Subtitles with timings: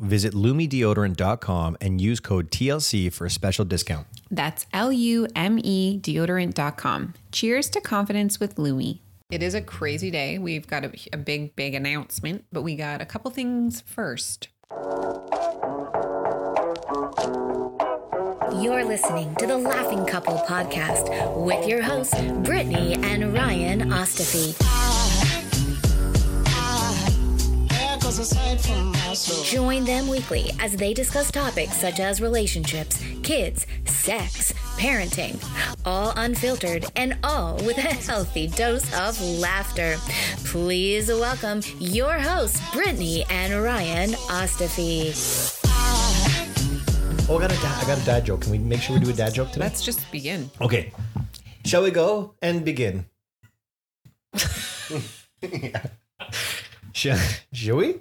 [0.00, 4.06] Visit lumedeodorant.com and use code TLC for a special discount.
[4.30, 7.14] That's L U M E deodorant.com.
[7.32, 8.98] Cheers to confidence with Lume.
[9.30, 10.38] It is a crazy day.
[10.38, 14.48] We've got a, a big, big announcement, but we got a couple things first.
[18.60, 24.73] You're listening to the Laughing Couple podcast with your hosts, Brittany and Ryan Ostafy.
[28.04, 35.42] Join them weekly as they discuss topics such as relationships, kids, sex, parenting,
[35.86, 39.96] all unfiltered and all with a healthy dose of laughter.
[40.44, 45.14] Please welcome your hosts, Brittany and Ryan Ostafy.
[47.26, 48.42] Oh, I got a dad, I got a dad joke.
[48.42, 49.64] Can we make sure we do a dad joke today?
[49.64, 50.50] Let's just begin.
[50.60, 50.92] Okay.
[51.64, 53.06] Shall we go and begin?
[56.94, 57.18] shall,
[57.52, 57.96] shall we?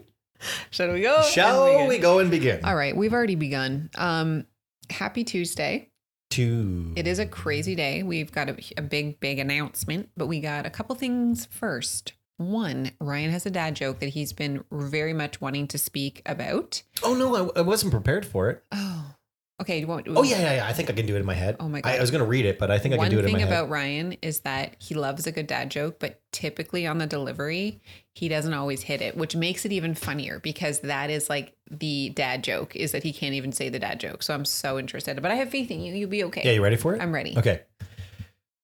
[0.72, 1.22] Shall we go?
[1.24, 2.64] Shall we go and begin?
[2.64, 3.90] All right, we've already begun.
[3.96, 4.46] Um,
[4.90, 5.90] happy Tuesday.
[6.30, 6.94] Two.
[6.96, 8.02] It is a crazy day.
[8.02, 12.14] We've got a, a big, big announcement, but we got a couple things first.
[12.38, 16.82] One, Ryan has a dad joke that he's been very much wanting to speak about.
[17.04, 18.64] Oh no, I, I wasn't prepared for it.
[18.72, 19.14] Oh,
[19.62, 19.80] okay.
[19.80, 20.68] You want, Oh yeah, yeah, yeah.
[20.68, 21.58] I think I can do it in my head.
[21.60, 21.96] Oh my God.
[21.96, 23.38] I was gonna read it, but I think I One can do it in my
[23.38, 23.46] head.
[23.46, 23.70] One thing about.
[23.70, 27.80] Ryan is that he loves a good dad joke, but typically on the delivery,
[28.16, 32.10] he doesn't always hit it, which makes it even funnier because that is like the
[32.10, 34.22] dad joke is that he can't even say the dad joke.
[34.22, 35.94] So I'm so interested, but I have faith in you.
[35.94, 36.42] You'll be okay.
[36.46, 37.02] Yeah, you ready for it?
[37.02, 37.36] I'm ready.
[37.38, 37.62] Okay.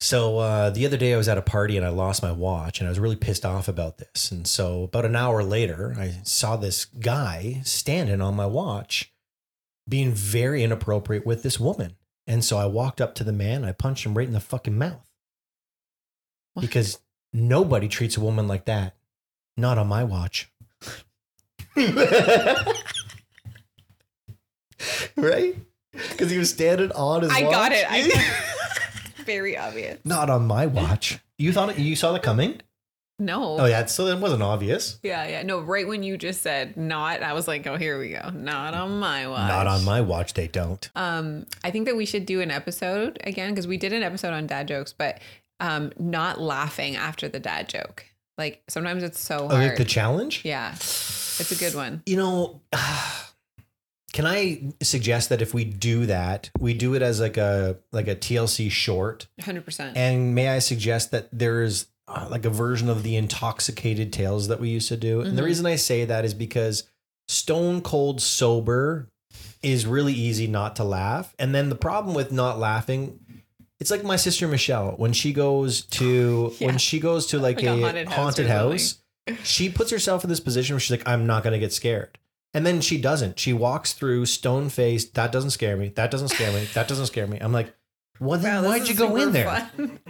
[0.02, 2.80] So uh, the other day I was at a party and I lost my watch
[2.80, 4.32] and I was really pissed off about this.
[4.32, 9.12] And so about an hour later, I saw this guy standing on my watch
[9.88, 11.98] being very inappropriate with this woman.
[12.28, 14.78] And so I walked up to the man, I punched him right in the fucking
[14.78, 15.04] mouth.
[16.54, 16.62] What?
[16.62, 17.00] Because
[17.34, 18.96] nobody treats a woman like that.
[19.59, 20.50] Not on my watch.
[25.16, 25.56] right?
[25.92, 27.52] Because he was standing on his I watch.
[27.52, 27.86] got it.
[27.90, 28.44] I
[29.25, 30.00] very obvious.
[30.06, 31.19] Not on my watch.
[31.38, 32.62] You thought it, you saw it coming?
[33.22, 33.59] No.
[33.59, 34.98] Oh yeah, so it wasn't obvious.
[35.03, 35.44] Yeah, yeah.
[35.44, 38.30] No, right when you just said not, I was like, oh, here we go.
[38.30, 39.50] Not on my watch.
[39.50, 40.36] Not on my watch.
[40.36, 40.90] They don't.
[40.96, 44.31] Um, I think that we should do an episode again because we did an episode
[44.31, 45.19] on dad jokes, but
[45.59, 48.06] um, not laughing after the dad joke.
[48.40, 49.64] Like sometimes it's so Oh, hard.
[49.68, 50.42] like the challenge.
[50.46, 52.02] yeah, it's a good one.
[52.06, 52.62] You know,
[54.14, 58.08] can I suggest that if we do that, we do it as like a like
[58.08, 59.28] a TLC short?
[59.42, 59.96] Hundred percent.
[59.98, 64.60] And may I suggest that there's uh, like a version of the intoxicated tales that
[64.60, 65.22] we used to do?
[65.22, 65.46] And the Mhm.
[65.46, 66.86] reason I say that is because
[67.28, 69.10] stone cold sober
[69.62, 71.36] is really easy not to laugh.
[71.38, 73.20] And then the problem with not laughing,
[73.80, 76.68] it's like my sister Michelle when she goes to Yeah.
[76.68, 80.24] when she goes to like, Like a a, haunted haunted, house house, she puts herself
[80.24, 82.18] in this position where she's like, I'm not gonna get scared.
[82.54, 83.38] And then she doesn't.
[83.40, 85.14] She walks through stone faced.
[85.14, 85.90] That doesn't scare me.
[85.90, 86.68] That doesn't scare me.
[86.74, 87.38] That doesn't scare me.
[87.40, 87.76] I'm like,
[88.20, 89.46] well, Wow, why'd you go in there?
[89.46, 90.00] fun.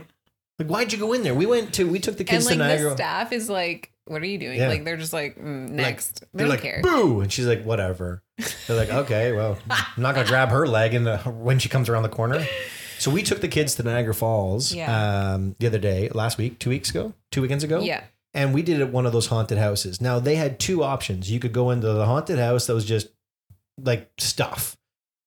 [0.59, 1.33] Like, why'd you go in there?
[1.33, 4.21] We went to, we took the and kids like to the staff is like, "What
[4.21, 4.67] are you doing?" Yeah.
[4.67, 6.81] Like they're just like, mm, "Next." they They're don't like, care.
[6.83, 7.21] boo.
[7.21, 8.23] And she's like, whatever.
[8.67, 11.69] They're like, okay, well, I'm not going to grab her leg in the, when she
[11.69, 12.45] comes around the corner.
[12.99, 15.33] So we took the kids to Niagara Falls Yeah.
[15.33, 17.79] um, the other day, last week, two weeks ago, two weekends ago.
[17.81, 18.03] Yeah.
[18.33, 19.99] And we did it at one of those haunted houses.
[20.01, 21.31] Now they had two options.
[21.31, 23.07] You could go into the haunted house that was just
[23.81, 24.75] like stuff.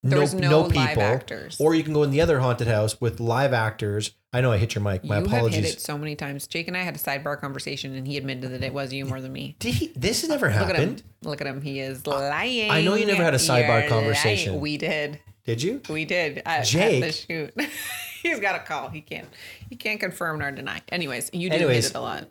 [0.05, 1.55] There was no live actors.
[1.61, 4.11] Or you can go in the other haunted house with live actors.
[4.33, 5.05] I know I hit your mic.
[5.05, 5.55] My you apologies.
[5.55, 6.45] have hit it so many times.
[6.45, 9.21] Jake and I had a sidebar conversation, and he admitted that it was you more
[9.21, 9.55] than me.
[9.59, 10.75] Did he, this has never Look at him.
[10.75, 11.03] happened.
[11.21, 11.61] Look at him.
[11.61, 12.69] He is lying.
[12.69, 14.51] I know you never had a sidebar You're conversation.
[14.53, 14.61] lying.
[14.61, 15.19] We did.
[15.45, 15.81] Did you?
[15.89, 17.03] We did at, at Jake.
[17.03, 17.53] the shoot.
[18.23, 18.89] He's got a call.
[18.89, 19.27] He can't.
[19.69, 20.81] He can't confirm nor deny.
[20.89, 21.87] Anyways, you did Anyways.
[21.87, 22.27] hit it a lot.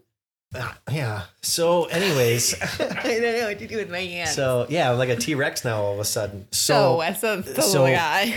[0.54, 1.22] Ah, yeah.
[1.42, 2.86] So, anyways, I
[3.20, 4.34] don't know what to do with my hands.
[4.34, 6.46] so yeah, I'm like a T Rex now all of a sudden.
[6.52, 8.34] So So, what's up, the so- guy?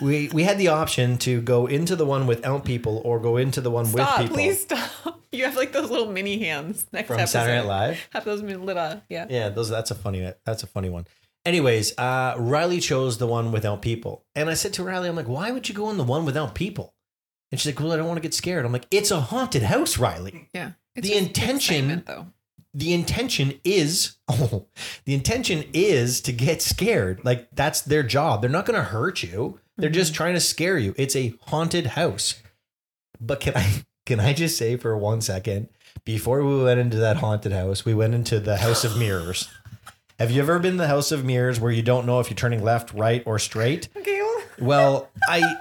[0.00, 3.60] we we had the option to go into the one without people or go into
[3.60, 4.90] the one Stop, with people please stop.
[5.30, 7.32] You have like those little mini hands next from episode.
[7.40, 8.08] Saturday Night Live.
[8.14, 9.26] Have those mini little, yeah.
[9.28, 11.06] Yeah, those that's a funny that's a funny one.
[11.44, 15.28] Anyways, uh, Riley chose the one without people, and I said to Riley, "I'm like,
[15.28, 16.94] why would you go in the one without people?"
[17.50, 19.62] And she's like, "Well, I don't want to get scared." I'm like, "It's a haunted
[19.62, 20.50] house, Riley.
[20.52, 20.72] Yeah.
[20.94, 22.26] The intention- though.
[22.74, 24.66] The intention is, oh,
[25.06, 27.24] the intention is to get scared.
[27.24, 28.40] Like that's their job.
[28.42, 29.58] They're not going to hurt you.
[29.78, 30.94] They're just trying to scare you.
[30.98, 32.34] It's a haunted house.
[33.20, 35.68] But can I can I just say for one second
[36.04, 39.48] before we went into that haunted house, we went into the house of mirrors.
[40.18, 42.36] Have you ever been in the house of mirrors where you don't know if you're
[42.36, 43.88] turning left, right, or straight?
[43.96, 45.56] Okay, well, Well, I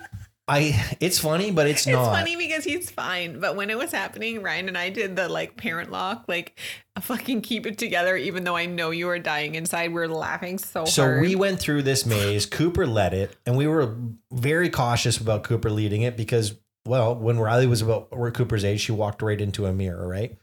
[0.49, 2.11] I it's funny, but it's, it's not.
[2.13, 3.39] funny because he's fine.
[3.39, 6.57] But when it was happening, Ryan and I did the like parent lock, like
[6.99, 9.93] fucking keep it together, even though I know you are dying inside.
[9.93, 11.21] We are laughing so, So hard.
[11.21, 12.45] we went through this maze.
[12.45, 13.95] Cooper led it, and we were
[14.31, 16.55] very cautious about Cooper leading it because,
[16.85, 20.35] well, when Riley was about or Cooper's age, she walked right into a mirror, right?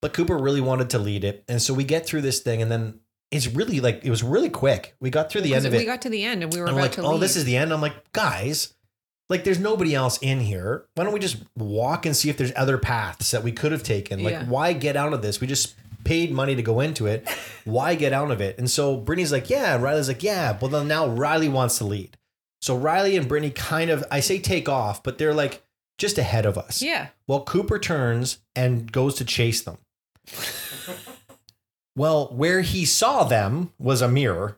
[0.00, 2.72] But Cooper really wanted to lead it, and so we get through this thing, and
[2.72, 3.00] then
[3.34, 4.94] it's really like it was really quick.
[5.00, 5.78] We got through the end of it.
[5.78, 7.20] we got to the end and we were and about like, to "Oh, leave.
[7.20, 8.74] this is the end." I'm like, "Guys,
[9.28, 10.84] like, there's nobody else in here.
[10.94, 13.82] Why don't we just walk and see if there's other paths that we could have
[13.82, 14.22] taken?
[14.22, 14.44] Like, Yeah.
[14.44, 15.40] why get out of this?
[15.40, 17.26] We just paid money to go into it.
[17.64, 20.86] Why get out of it?" And so Brittany's like, "Yeah," Riley's like, "Yeah." Well, then
[20.88, 22.16] now Riley wants to lead.
[22.62, 25.62] So Riley and Brittany kind of, I say take off, but they're like
[25.98, 26.82] just ahead of us.
[26.82, 27.08] yeah.
[27.26, 29.78] Well, Cooper turns and goes to chase them.
[31.96, 34.56] Well, where he saw them was a mirror.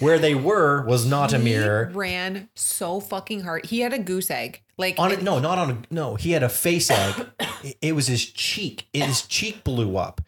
[0.00, 1.84] Where they were was not a mirror.
[1.84, 1.92] He mirror.
[1.94, 3.66] ran so fucking hard.
[3.66, 4.62] He had a goose egg.
[4.78, 6.14] Like On it, no, not on a no.
[6.14, 7.14] He had a face egg.
[7.62, 8.88] It- it was his cheek.
[8.92, 10.20] His cheek blew up.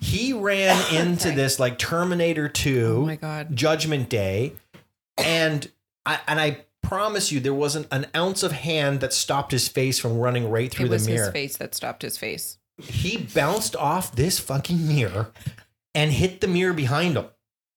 [0.00, 3.00] He ran into this like Terminator Two.
[3.02, 3.54] Oh my god.
[3.54, 4.54] Judgment Day,
[5.18, 5.70] and
[6.06, 9.98] I and I promise you, there wasn't an ounce of hand that stopped his face
[10.00, 11.24] from running right through It the was mirror.
[11.26, 12.56] his face that stopped his face.
[12.78, 15.30] He bounced off this fucking mirror
[15.94, 17.26] and hit the mirror behind him,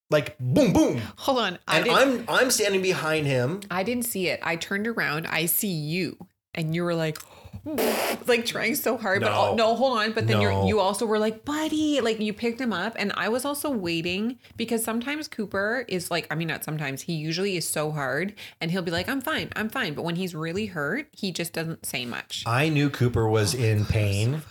[0.09, 1.01] like boom, boom.
[1.17, 1.59] Hold on.
[1.67, 3.61] I and I'm I'm standing behind him.
[3.71, 4.39] I didn't see it.
[4.43, 5.27] I turned around.
[5.27, 6.17] I see you,
[6.53, 7.17] and you were like,
[8.27, 9.21] like trying so hard.
[9.21, 9.49] But No.
[9.51, 10.11] oh, no, hold on.
[10.11, 10.63] But then No.
[10.63, 13.69] you you also were like, buddy, like you picked him up, and I was also
[13.69, 17.03] waiting because sometimes Cooper is like, I mean, not sometimes.
[17.03, 19.93] He usually is so hard, and he'll be like, I'm fine, I'm fine.
[19.93, 22.43] But when he's really hurt, he just doesn't say much.
[22.45, 24.41] I knew Cooper Oh was in pain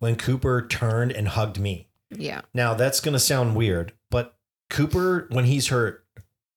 [0.00, 1.87] when Cooper turned and hugged me.
[2.10, 2.42] Yeah.
[2.54, 4.36] Now that's gonna sound weird, but
[4.70, 6.04] Cooper, when he's hurt,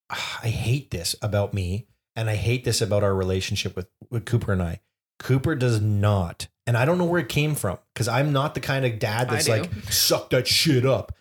[0.09, 4.53] I hate this about me, and I hate this about our relationship with with Cooper
[4.53, 4.81] and I.
[5.19, 8.59] Cooper does not, and I don't know where it came from because I'm not the
[8.59, 11.13] kind of dad that's like suck that shit up.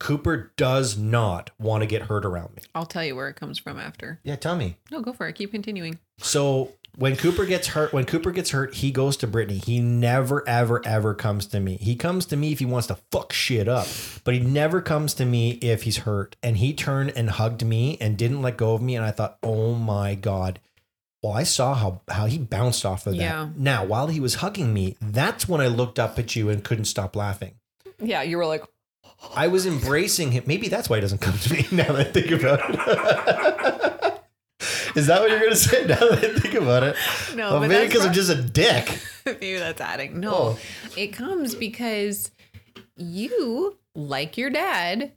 [0.00, 2.62] Cooper does not want to get hurt around me.
[2.74, 4.20] I'll tell you where it comes from after.
[4.22, 4.76] Yeah, tell me.
[4.92, 5.34] No, go for it.
[5.34, 5.98] Keep continuing.
[6.18, 9.58] So when Cooper gets hurt, when Cooper gets hurt, he goes to Brittany.
[9.64, 11.76] He never, ever, ever comes to me.
[11.76, 13.86] He comes to me if he wants to fuck shit up,
[14.24, 16.34] but he never comes to me if he's hurt.
[16.42, 18.96] And he turned and hugged me and didn't let go of me.
[18.96, 20.58] And I thought, oh my god.
[21.22, 23.20] Well, I saw how how he bounced off of that.
[23.20, 23.48] Yeah.
[23.56, 26.86] Now, while he was hugging me, that's when I looked up at you and couldn't
[26.86, 27.54] stop laughing.
[28.00, 28.64] Yeah, you were like,
[29.34, 30.44] I was embracing him.
[30.46, 33.57] Maybe that's why he doesn't come to me now that I think about it.
[34.98, 36.96] Is that what you're gonna say now that I think about it?
[37.34, 38.98] No, but maybe that's because I'm just a dick.
[39.26, 40.20] Maybe that's adding.
[40.20, 40.58] No, Oh.
[40.96, 42.30] it comes because
[42.96, 45.12] you, like your dad,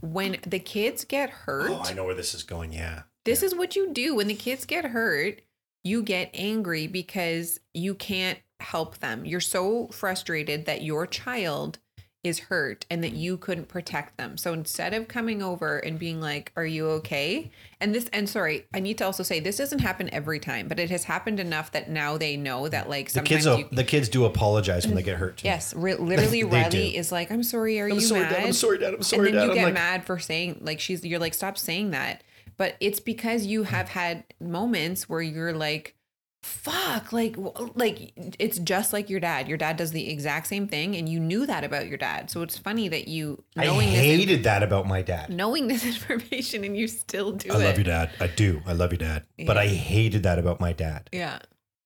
[0.00, 2.72] when the kids get hurt, Oh, I know where this is going.
[2.72, 3.02] Yeah.
[3.24, 4.14] this is what you do.
[4.14, 5.42] When the kids get hurt,
[5.84, 9.24] you get angry because you can't help them.
[9.24, 11.78] You're so frustrated that your child
[12.22, 14.36] is hurt and that you couldn't protect them.
[14.36, 17.50] So instead of coming over and being like, "Are you okay?"
[17.80, 20.78] and this and sorry, I need to also say this doesn't happen every time, but
[20.78, 24.08] it has happened enough that now they know that like The kids, you the kids
[24.10, 25.38] do apologize when they get hurt.
[25.38, 25.48] too.
[25.48, 26.98] Yes, re- literally, Riley do.
[26.98, 27.80] is like, "I'm sorry.
[27.80, 28.44] Are I'm you sorry, mad?" Dad.
[28.46, 28.94] I'm sorry, Dad.
[28.94, 29.54] I'm sorry, and then Dad.
[29.54, 31.04] you get like- mad for saying like she's.
[31.04, 32.22] You're like, "Stop saying that."
[32.58, 35.94] But it's because you have had moments where you're like,
[36.42, 37.36] "Fuck!" Like,
[37.74, 39.48] like it's just like your dad.
[39.48, 42.30] Your dad does the exact same thing, and you knew that about your dad.
[42.30, 45.30] So it's funny that you I knowing this, hated that about my dad.
[45.30, 47.64] knowing this information, and you still do I it.
[47.64, 48.10] love your Dad.
[48.20, 48.62] I do.
[48.66, 49.24] I love your Dad.
[49.46, 51.08] But I hated that about my dad.
[51.12, 51.38] Yeah.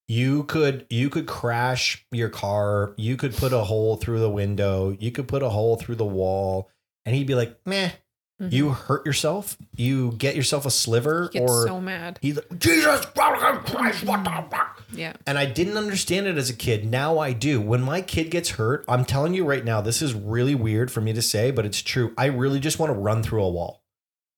[0.07, 2.95] You could you could crash your car.
[2.99, 4.95] You could put a hole through the window.
[5.01, 6.69] You could put a hole through the wall,
[7.07, 7.91] and he'd be like, "Meh."
[8.43, 8.53] Mhm.
[8.53, 9.57] You hurt yourself.
[9.77, 12.19] You get yourself a sliver, gets or so mad.
[12.21, 14.83] he's like, Jesus Christ, what the fuck?
[14.93, 15.13] Yeah.
[15.27, 16.85] And I didn't understand it as a kid.
[16.91, 17.61] Now I do.
[17.61, 21.01] When my kid gets hurt, I'm telling you right now, this is really weird for
[21.01, 22.13] me to say, but it's true.
[22.19, 23.83] I really just want to run through a wall.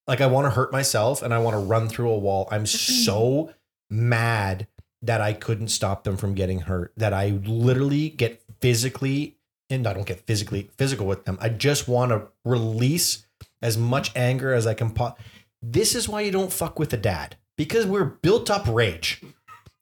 [0.07, 2.49] Like I want to hurt myself and I want to run through a wall.
[2.50, 3.53] I'm so
[3.91, 4.67] mad
[5.03, 6.93] that I couldn't stop them from getting hurt.
[6.97, 9.37] That I literally get physically,
[9.71, 11.38] and I don't get physically physical with them.
[11.41, 13.25] I just want to release
[13.63, 14.91] as much anger as I can.
[14.91, 15.17] Po-
[15.63, 19.23] this is why you don't fuck with a dad because we're built up rage.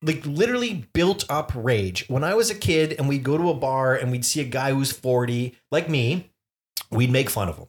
[0.02, 2.04] Like literally built up rage.
[2.08, 4.44] When I was a kid and we'd go to a bar and we'd see a
[4.44, 6.30] guy who's 40, like me,
[6.90, 7.68] we'd make fun of him.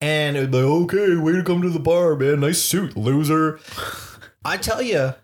[0.00, 2.40] And it'd be like, okay, way to come to the bar, man.
[2.40, 3.60] Nice suit, loser.
[4.44, 5.14] I tell you,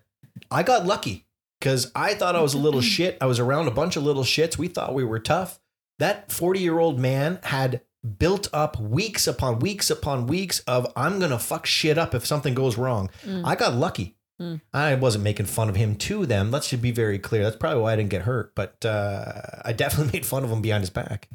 [0.50, 1.26] I got lucky
[1.60, 3.18] because I thought I was a little shit.
[3.20, 4.56] I was around a bunch of little shits.
[4.56, 5.60] We thought we were tough.
[5.98, 7.82] That 40 year old man had
[8.18, 12.26] built up weeks upon weeks upon weeks of I'm going to fuck shit up if
[12.26, 13.10] something goes wrong.
[13.44, 14.16] I got lucky.
[14.40, 14.60] Mm.
[14.72, 16.50] I wasn't making fun of him to them.
[16.50, 17.44] Let's just be very clear.
[17.44, 20.62] That's probably why I didn't get hurt, but uh, I definitely made fun of him
[20.62, 21.28] behind his back.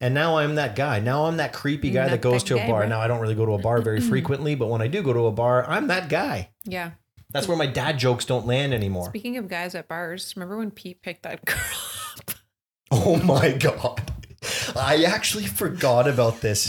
[0.00, 1.00] And now I'm that guy.
[1.00, 2.80] Now I'm that creepy guy Not that goes that to a guy, bar.
[2.80, 2.88] bro.
[2.88, 5.12] Now I don't really go to a bar very frequently, but when I do go
[5.12, 6.50] to a bar, I'm that guy.
[6.64, 6.92] Yeah.
[7.32, 9.06] That's where my dad jokes don't land anymore.
[9.10, 11.58] Speaking of guys at bars, remember when Pete picked that girl
[12.16, 12.30] up?
[12.90, 14.09] Oh my god.
[14.76, 16.68] I actually forgot about this.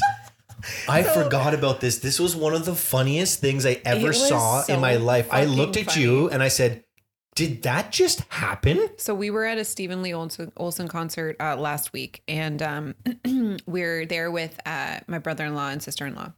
[0.87, 1.99] I So- forgot about this.
[1.99, 5.27] This was one of the funniest things I ever saw so in my life.
[5.31, 6.83] I looked at fucking you and I said,
[7.35, 11.55] "Did that just happen?" So we were at a Steven Lee Olsen, Olsen concert uh,
[11.55, 12.95] last week, and um,
[13.65, 16.31] we're there with uh, my brother-in-law and sister-in-law,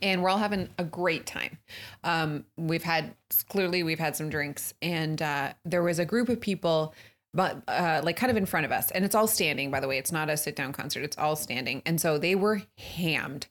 [0.00, 1.58] and we're all having a great time.
[2.02, 3.14] Um, we've had
[3.48, 6.94] clearly we've had some drinks, and uh, there was a group of people,
[7.34, 9.70] but uh, like kind of in front of us, and it's all standing.
[9.70, 12.62] By the way, it's not a sit-down concert; it's all standing, and so they were
[12.78, 13.46] hammed,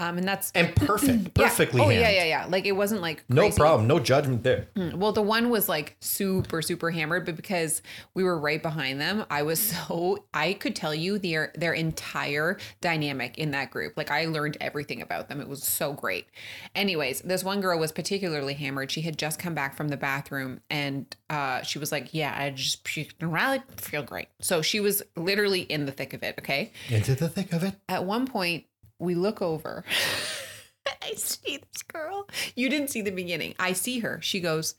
[0.00, 1.44] um, and that's And perfect, yeah.
[1.48, 1.82] perfectly.
[1.82, 2.46] Oh yeah, yeah, yeah.
[2.48, 3.56] Like it wasn't like No crazy.
[3.58, 4.68] problem, no judgment there.
[4.76, 7.82] Well, the one was like super, super hammered, but because
[8.14, 12.58] we were right behind them, I was so I could tell you their their entire
[12.80, 13.94] dynamic in that group.
[13.96, 15.40] Like I learned everything about them.
[15.40, 16.26] It was so great.
[16.74, 18.90] Anyways, this one girl was particularly hammered.
[18.90, 22.50] She had just come back from the bathroom and uh, she was like, "Yeah, I
[22.50, 22.88] just
[23.20, 26.36] really feel great." So she was literally in the thick of it.
[26.38, 26.72] Okay.
[26.88, 27.74] Into the thick of it.
[27.88, 28.64] At one point,
[29.00, 29.84] we look over.
[31.02, 32.28] I see this girl.
[32.54, 33.54] You didn't see the beginning.
[33.58, 34.20] I see her.
[34.22, 34.74] She goes,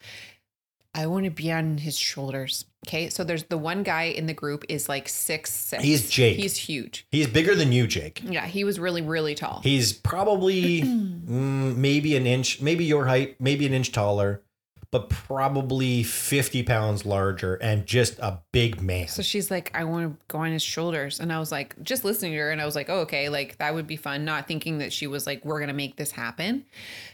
[0.93, 2.65] I want to be on his shoulders.
[2.87, 3.09] Okay.
[3.09, 5.83] So there's the one guy in the group is like six, six.
[5.83, 6.37] He's Jake.
[6.37, 7.07] He's huge.
[7.11, 8.21] He's bigger than you, Jake.
[8.25, 8.45] Yeah.
[8.45, 9.61] He was really, really tall.
[9.63, 14.41] He's probably mm, maybe an inch, maybe your height, maybe an inch taller,
[14.91, 19.07] but probably 50 pounds larger and just a big man.
[19.07, 21.21] So she's like, I want to go on his shoulders.
[21.21, 22.51] And I was like, just listening to her.
[22.51, 24.25] And I was like, oh, okay, like that would be fun.
[24.25, 26.65] Not thinking that she was like, we're going to make this happen.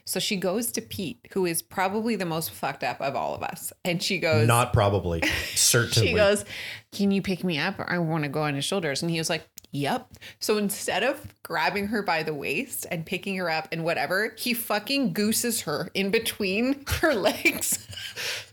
[0.06, 3.44] So she goes to Pete, who is probably the most fucked up of all of
[3.44, 3.72] us.
[3.86, 5.22] And she goes, Not probably,
[5.54, 6.08] certainly.
[6.08, 6.46] she goes,
[6.92, 7.76] Can you pick me up?
[7.80, 9.04] I want to go on his shoulders.
[9.04, 10.14] And he was like, Yep.
[10.40, 14.54] So instead of grabbing her by the waist and picking her up and whatever, he
[14.54, 17.88] fucking gooses her in between her legs.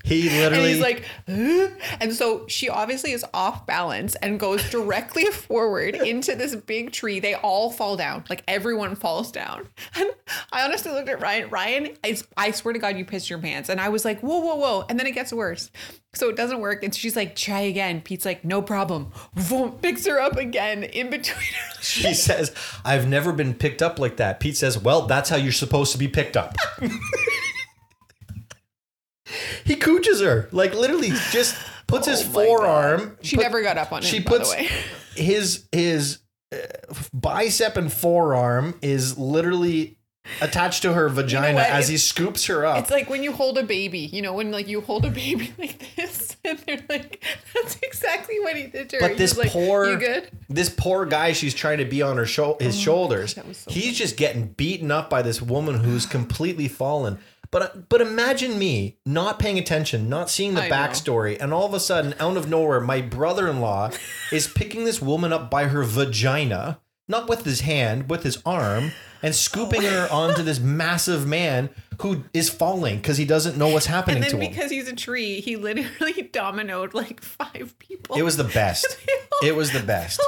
[0.04, 0.56] He literally.
[0.56, 1.68] And he's like, "Huh?"
[1.98, 7.20] and so she obviously is off balance and goes directly forward into this big tree.
[7.20, 9.68] They all fall down, like everyone falls down.
[9.96, 10.10] And
[10.52, 11.50] I honestly looked at Ryan.
[11.50, 13.68] Ryan, I, I swear to God, you pissed your pants.
[13.68, 14.84] And I was like, whoa, whoa, whoa.
[14.88, 15.70] And then it gets worse.
[16.14, 16.82] So it doesn't work.
[16.82, 18.00] And she's like, try again.
[18.00, 19.12] Pete's like, no problem.
[19.48, 21.82] Boom, picks her up again in between her.
[21.82, 22.52] she says,
[22.84, 24.40] I've never been picked up like that.
[24.40, 26.56] Pete says, Well, that's how you're supposed to be picked up.
[29.64, 33.18] He cooches her, like literally just puts his Oh my forearm.
[33.22, 34.68] She put- never got up on him, She puts the way.
[35.16, 36.18] his his
[36.52, 36.56] uh,
[37.12, 39.98] bicep and forearm is literally
[40.40, 41.66] attached to her vagina what?
[41.66, 42.78] as It's- he scoops her up.
[42.78, 45.52] It's like when you hold a baby, you know, when like you hold a baby
[45.58, 47.22] like this, and they're like,
[47.54, 49.08] that's exactly what he did to her.
[49.08, 52.56] But this like, poor, you this poor guy, she's trying to be on her sho-
[52.60, 53.34] his shoulders.
[53.34, 57.18] that was so He's just getting beaten up by this woman who's completely fallen.
[57.54, 60.74] But uh, but imagine me not paying attention, not seeing the I know.
[60.74, 63.92] backstory, and all of a sudden, out of nowhere, my brother-in-law
[64.32, 68.90] is picking this woman up by her vagina, not with his hand, with his arm,
[69.22, 69.36] and oh.
[69.36, 71.70] scooping her onto this massive man
[72.02, 74.50] who is falling because he doesn't know what's happening And then to him.
[74.50, 78.16] because he's a tree, he literally dominoed like five people.
[78.16, 78.98] It was the best.
[79.44, 80.20] It was the best.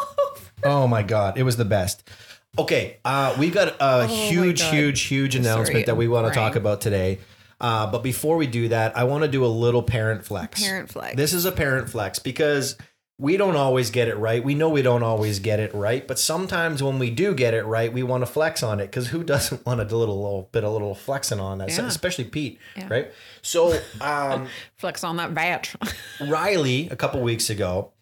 [0.63, 2.09] Oh my god, it was the best.
[2.59, 4.75] Okay, uh, we got a huge, God.
[4.75, 7.19] huge, huge announcement Sorry, that we want to talk about today.
[7.61, 10.63] Uh, but before we do that, I want to do a little parent flex.
[10.63, 11.17] Parent flex.
[11.17, 12.77] This is a parent flex because
[13.19, 14.45] we don't always get it right.
[14.45, 17.65] We know we don't always get it right, but sometimes when we do get it
[17.65, 20.65] right, we want to flex on it because who doesn't want a little, little bit,
[20.65, 21.87] a little flexing on that, Yeah.
[21.87, 22.89] especially Pete, Yeah.
[22.91, 23.13] right?
[23.41, 25.75] So, um, Flex on that batch.
[26.21, 27.93] Riley, a couple weeks ago,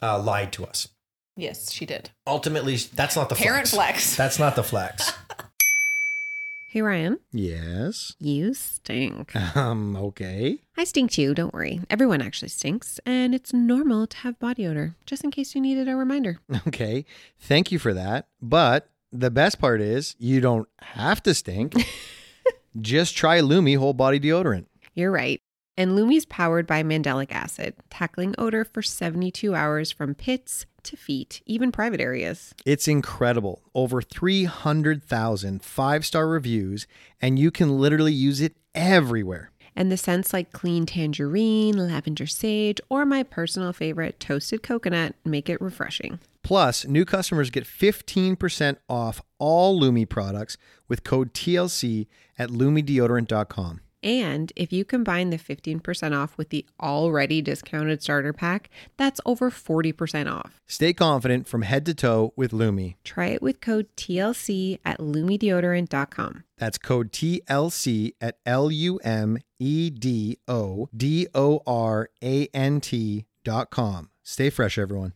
[0.00, 0.88] uh, lied to us.
[1.36, 2.10] Yes, she did.
[2.26, 4.14] ultimately that's not the Parent flex.
[4.14, 4.16] flex.
[4.22, 5.12] That's not the flex.
[6.68, 8.14] Hey, Ryan, Yes.
[8.18, 9.36] you stink.
[9.54, 10.58] Um, okay.
[10.76, 11.80] I stink too, don't worry.
[11.90, 15.86] Everyone actually stinks, and it's normal to have body odor, just in case you needed
[15.88, 16.38] a reminder.
[16.66, 17.04] Okay.
[17.40, 18.26] Thank you for that.
[18.40, 21.74] But the best part is you don't have to stink.
[22.80, 24.64] Just try Lume whole body deodorant.
[24.94, 25.42] You're right.
[25.76, 31.42] And Lume's powered by mandelic acid, tackling odor for 72 hours from pits to feet,
[31.46, 32.54] even private areas.
[32.64, 33.62] It's incredible.
[33.74, 36.86] Over 300,000 five star reviews,
[37.20, 39.50] and you can literally use it everywhere.
[39.74, 45.48] And the scents like clean tangerine, lavender sage, or my personal favorite, toasted coconut, make
[45.48, 46.18] it refreshing.
[46.42, 50.56] Plus, new customers get 15% off all Lume products
[50.88, 52.06] with code TLC
[52.38, 53.80] at lumedeodorant.com.
[54.02, 59.50] And if you combine the 15% off with the already discounted starter pack, that's over
[59.50, 60.60] 40% off.
[60.66, 62.94] Stay confident from head to toe with Lume.
[63.04, 66.44] Try it with code TLC at lumedeodorant.com.
[66.58, 72.80] That's code TLC at L U M E D O D O R A N
[72.80, 74.10] T dot com.
[74.22, 75.12] Stay fresh, everyone.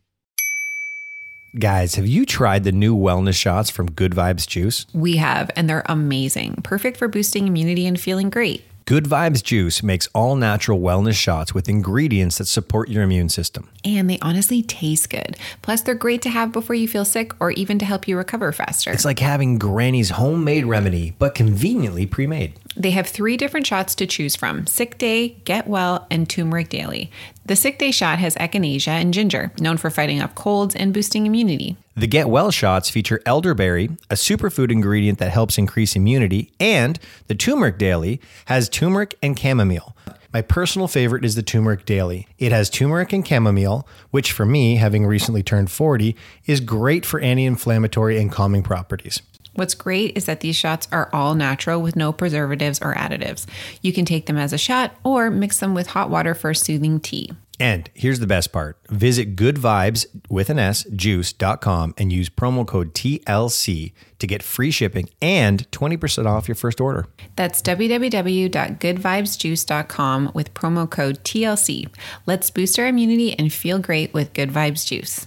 [1.58, 4.86] Guys, have you tried the new wellness shots from Good Vibes Juice?
[4.92, 8.62] We have, and they're amazing, perfect for boosting immunity and feeling great.
[8.88, 13.68] Good Vibes Juice makes all natural wellness shots with ingredients that support your immune system.
[13.84, 15.36] And they honestly taste good.
[15.60, 18.52] Plus, they're great to have before you feel sick or even to help you recover
[18.52, 18.92] faster.
[18.92, 22.60] It's like having Granny's homemade remedy, but conveniently pre made.
[22.76, 27.10] They have three different shots to choose from Sick Day, Get Well, and Turmeric Daily.
[27.46, 31.24] The Sick Day shot has echinacea and ginger, known for fighting off colds and boosting
[31.24, 31.78] immunity.
[31.96, 37.34] The Get Well shots feature elderberry, a superfood ingredient that helps increase immunity, and the
[37.34, 39.96] Turmeric Daily has turmeric and chamomile.
[40.34, 42.28] My personal favorite is the Turmeric Daily.
[42.38, 46.14] It has turmeric and chamomile, which for me, having recently turned 40,
[46.44, 49.22] is great for anti inflammatory and calming properties.
[49.56, 53.46] What's great is that these shots are all natural with no preservatives or additives.
[53.82, 56.54] You can take them as a shot or mix them with hot water for a
[56.54, 57.32] soothing tea.
[57.58, 62.92] And here's the best part visit goodvibes with an S juice.com and use promo code
[62.92, 67.06] TLC to get free shipping and 20% off your first order.
[67.36, 71.88] That's www.goodvibesjuice.com with promo code TLC.
[72.26, 75.26] Let's boost our immunity and feel great with Good Vibes Juice.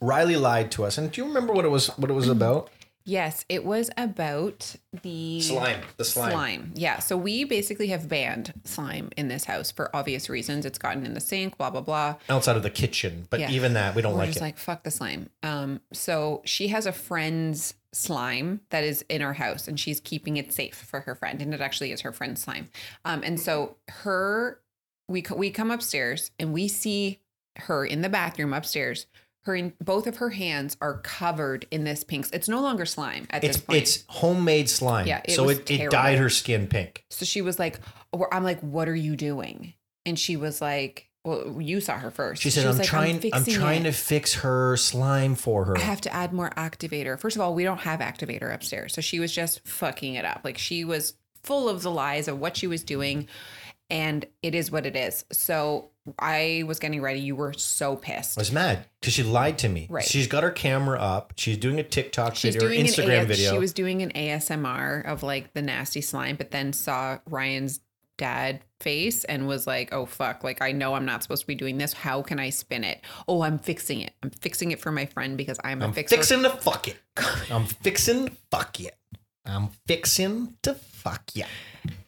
[0.00, 0.96] Riley lied to us.
[0.96, 2.70] And do you remember what it was what it was about?
[3.08, 6.30] Yes, it was about the Slime, the slime.
[6.30, 6.72] Slime.
[6.74, 6.98] Yeah.
[6.98, 10.66] So we basically have banned slime in this house for obvious reasons.
[10.66, 12.16] It's gotten in the sink, blah blah blah.
[12.28, 13.50] Outside of the kitchen, but Yeah.
[13.50, 14.42] even that we don't We're like just it.
[14.42, 15.30] like fuck the slime.
[15.42, 15.80] Um.
[15.90, 20.52] So she has a friend's slime that is in our house, and she's keeping it
[20.52, 22.68] safe for her friend, and it actually is her friend's slime.
[23.06, 23.22] Um.
[23.24, 24.60] And so her,
[25.08, 27.20] we we come upstairs and we see
[27.60, 29.06] her in the bathroom upstairs.
[29.48, 32.28] Her both of her hands are covered in this pink.
[32.32, 33.78] It's no longer slime at it's this point.
[33.78, 35.06] it's homemade slime.
[35.06, 37.04] Yeah, it so it, it dyed her skin pink.
[37.10, 37.80] So she was like,
[38.30, 39.72] I'm like, what are you doing?
[40.04, 42.42] And she was like, well, you saw her first.
[42.42, 43.14] She said, was "I'm like, trying.
[43.16, 43.84] I'm, fixing trying it.
[43.84, 47.18] to fix her slime for her." I have to add more activator.
[47.18, 48.94] First of all, we don't have activator upstairs.
[48.94, 50.42] So she was just fucking it up.
[50.44, 53.28] Like she was full of the lies of what she was doing.
[53.90, 55.24] And it is what it is.
[55.32, 57.20] So I was getting ready.
[57.20, 58.38] You were so pissed.
[58.38, 59.86] I was mad because she lied to me.
[59.90, 60.04] Right.
[60.04, 61.32] She's got her camera up.
[61.36, 63.52] She's doing a TikTok She's video or doing Instagram an AS- video.
[63.52, 67.80] She was doing an ASMR of like the nasty slime, but then saw Ryan's
[68.18, 70.42] dad face and was like, "Oh fuck!
[70.44, 71.92] Like I know I'm not supposed to be doing this.
[71.92, 73.00] How can I spin it?
[73.26, 74.12] Oh, I'm fixing it.
[74.22, 76.96] I'm fixing it for my friend because I'm a I'm fixer." fixing to fuck it.
[77.50, 78.96] I'm fixing fuck it.
[79.48, 81.44] I'm fixing to fuck you.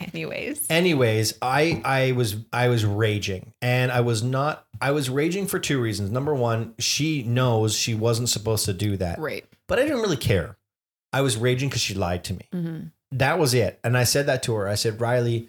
[0.01, 4.67] Anyways, Anyways, I I was I was raging, and I was not.
[4.81, 6.11] I was raging for two reasons.
[6.11, 9.45] Number one, she knows she wasn't supposed to do that, right.
[9.67, 10.57] but I didn't really care.
[11.13, 12.49] I was raging because she lied to me.
[12.53, 12.79] hmm
[13.13, 13.79] That was it.
[13.85, 14.69] And I said that to her.
[14.69, 15.49] I said, Riley,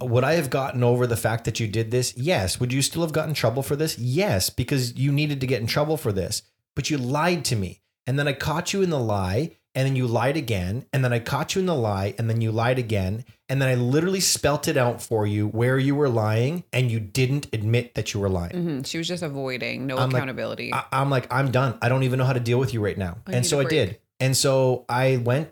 [0.00, 2.16] would I have gotten over the fact that you did this?
[2.16, 2.60] Yes.
[2.60, 3.98] Would you still have gotten trouble for this?
[3.98, 6.42] Yes, because you needed to get in trouble for this.
[6.74, 7.80] But you lied to me.
[8.06, 10.86] And then I caught you in the lie, and then you lied again.
[10.92, 13.24] And then I caught you in the lie, and then you lied again.
[13.48, 16.98] And then I literally spelt it out for you where you were lying, and you
[16.98, 18.52] didn't admit that you were lying.
[18.52, 20.72] hmm She was just avoiding no I'm like, accountability.
[20.72, 21.78] I, I'm like, I'm done.
[21.82, 23.18] I don't even know how to deal with you right now.
[23.26, 24.00] I and so I did.
[24.18, 25.50] And so I went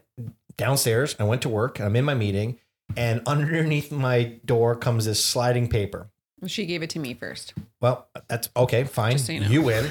[0.57, 1.15] downstairs.
[1.21, 1.79] I went to work.
[1.79, 2.59] I'm in my meeting,
[2.97, 6.09] and underneath my door comes this sliding paper.
[6.47, 7.53] she gave it to me first.
[7.83, 8.85] Well, that's okay.
[8.85, 9.13] Fine.
[9.13, 9.49] Just so you know.
[9.49, 9.91] you win.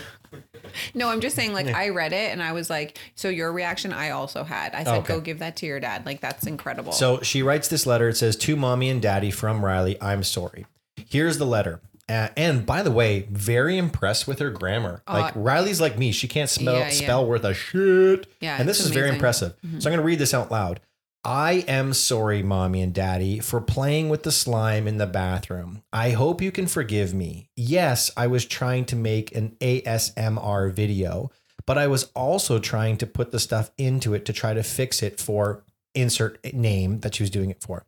[0.96, 3.94] No, I'm just saying, like, I read it and I was like, so your reaction
[3.94, 4.74] I also had.
[4.76, 5.08] I said, Okay.
[5.14, 6.06] go give that to your dad.
[6.06, 6.92] Like, that's incredible.
[6.92, 8.10] So she writes this letter.
[8.10, 10.66] It says, To mommy and daddy from Riley, I'm sorry.
[11.10, 11.82] Here's the letter.
[12.10, 15.02] Uh, and by the way, very impressed with her grammar.
[15.08, 16.90] Like Uh, Riley's like me; she can't spell yeah, yeah.
[16.90, 18.28] spell worth a shit.
[18.42, 19.16] Yeah, and this it's is very amazing.
[19.16, 19.54] Impressive.
[19.62, 20.82] So I'm going to read this out loud.
[21.26, 25.82] I am sorry, mommy and daddy, for playing with the slime in the bathroom.
[25.94, 27.50] I hope you can forgive me.
[27.56, 31.32] Yes, I was trying to make an ASMR video,
[31.66, 35.02] but I was also trying to put the stuff into it to try to fix
[35.02, 35.64] it for
[35.96, 37.86] insert name that she was doing it for.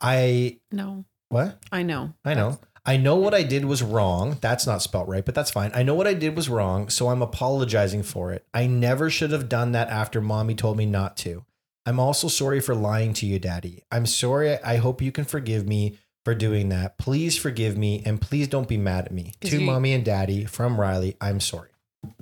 [0.00, 1.58] I, No, what?
[1.70, 2.14] I know.
[2.24, 2.60] I know.
[2.86, 4.38] I know what I did was wrong.
[4.40, 5.70] That's not spelt right, but that's fine.
[5.74, 8.46] I know what I did was wrong, so I'm apologizing for it.
[8.54, 11.44] I never should have done that after mommy told me not to.
[11.86, 13.82] I'm also sorry for lying to you, daddy.
[13.92, 14.58] I'm sorry.
[14.62, 16.96] I hope you can forgive me for doing that.
[16.96, 19.34] Please forgive me and please don't be mad at me.
[19.42, 21.70] To you- mommy and daddy from Riley, I'm sorry.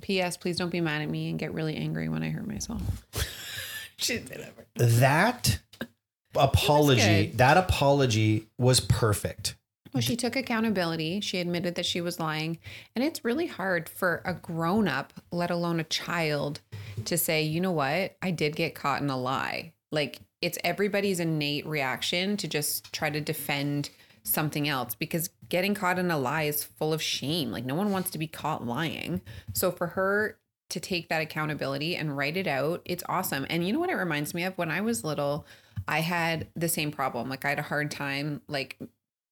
[0.01, 0.37] P.S.
[0.37, 2.81] Please don't be mad at me and get really angry when I hurt myself.
[3.97, 4.53] she did it.
[4.75, 5.59] That
[6.35, 7.37] apology, good.
[7.37, 9.55] that apology was perfect.
[9.93, 11.21] Well, she took accountability.
[11.21, 12.57] She admitted that she was lying.
[12.95, 16.61] And it's really hard for a grown up, let alone a child,
[17.05, 18.15] to say, you know what?
[18.21, 19.73] I did get caught in a lie.
[19.91, 23.89] Like it's everybody's innate reaction to just try to defend
[24.23, 27.51] something else because getting caught in a lie is full of shame.
[27.51, 29.21] Like no one wants to be caught lying.
[29.53, 30.37] So for her
[30.69, 33.45] to take that accountability and write it out, it's awesome.
[33.49, 34.57] And you know what it reminds me of?
[34.57, 35.45] When I was little,
[35.87, 37.29] I had the same problem.
[37.29, 38.77] Like I had a hard time like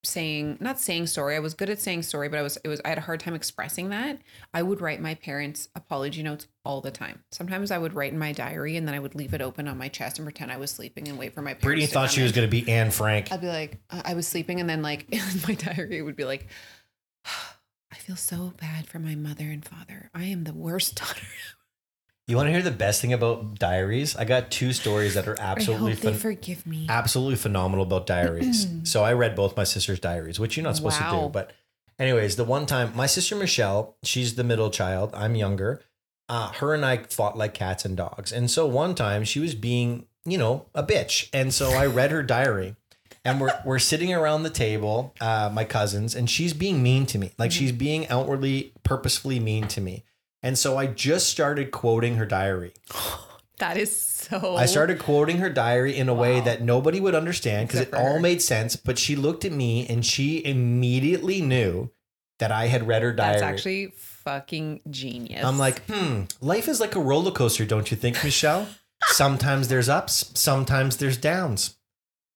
[0.03, 1.35] saying not saying sorry.
[1.35, 3.19] I was good at saying sorry, but I was it was I had a hard
[3.19, 4.19] time expressing that.
[4.53, 7.23] I would write my parents apology notes all the time.
[7.31, 9.77] Sometimes I would write in my diary and then I would leave it open on
[9.77, 11.63] my chest and pretend I was sleeping and wait for my parents.
[11.63, 13.31] Brittany to thought she was going to be Anne Frank.
[13.31, 16.15] I'd be like, uh, I was sleeping, and then like in my diary, it would
[16.15, 16.47] be like,
[17.25, 20.09] I feel so bad for my mother and father.
[20.13, 21.27] I am the worst daughter.
[22.31, 24.15] You want to hear the best thing about diaries?
[24.15, 26.85] I got two stories that are absolutely I hope they phen- forgive me.
[26.87, 28.67] absolutely phenomenal about diaries.
[28.89, 31.23] so I read both my sister's diaries, which you're not supposed to Wow.
[31.27, 31.29] do.
[31.33, 31.51] But
[31.99, 35.11] anyways, the one time my sister Michelle, she's the middle child.
[35.13, 35.81] I'm younger.
[36.29, 38.31] Uh, her and I fought like cats and dogs.
[38.31, 41.27] And so one time she was being, you know, a bitch.
[41.33, 42.77] And so I read her diary.
[43.25, 47.19] And we're we're sitting around the table, uh, my cousins, and she's being mean to
[47.19, 47.33] me.
[47.37, 50.05] Like she's being outwardly, purposefully mean to me.
[50.43, 52.73] And so I just started quoting her diary.
[53.61, 54.55] That is so.
[54.55, 58.15] I started quoting her diary in a way that nobody would understand because it all
[58.15, 58.19] her.
[58.19, 58.75] made sense.
[58.75, 61.91] But she looked at me and she immediately knew
[62.39, 63.33] that I had read her diary.
[63.33, 65.45] That's actually fucking genius.
[65.45, 68.67] I'm like, hmm, life is like a roller coaster, don't you think, Michelle?
[69.09, 71.77] sometimes there's ups, sometimes there's downs.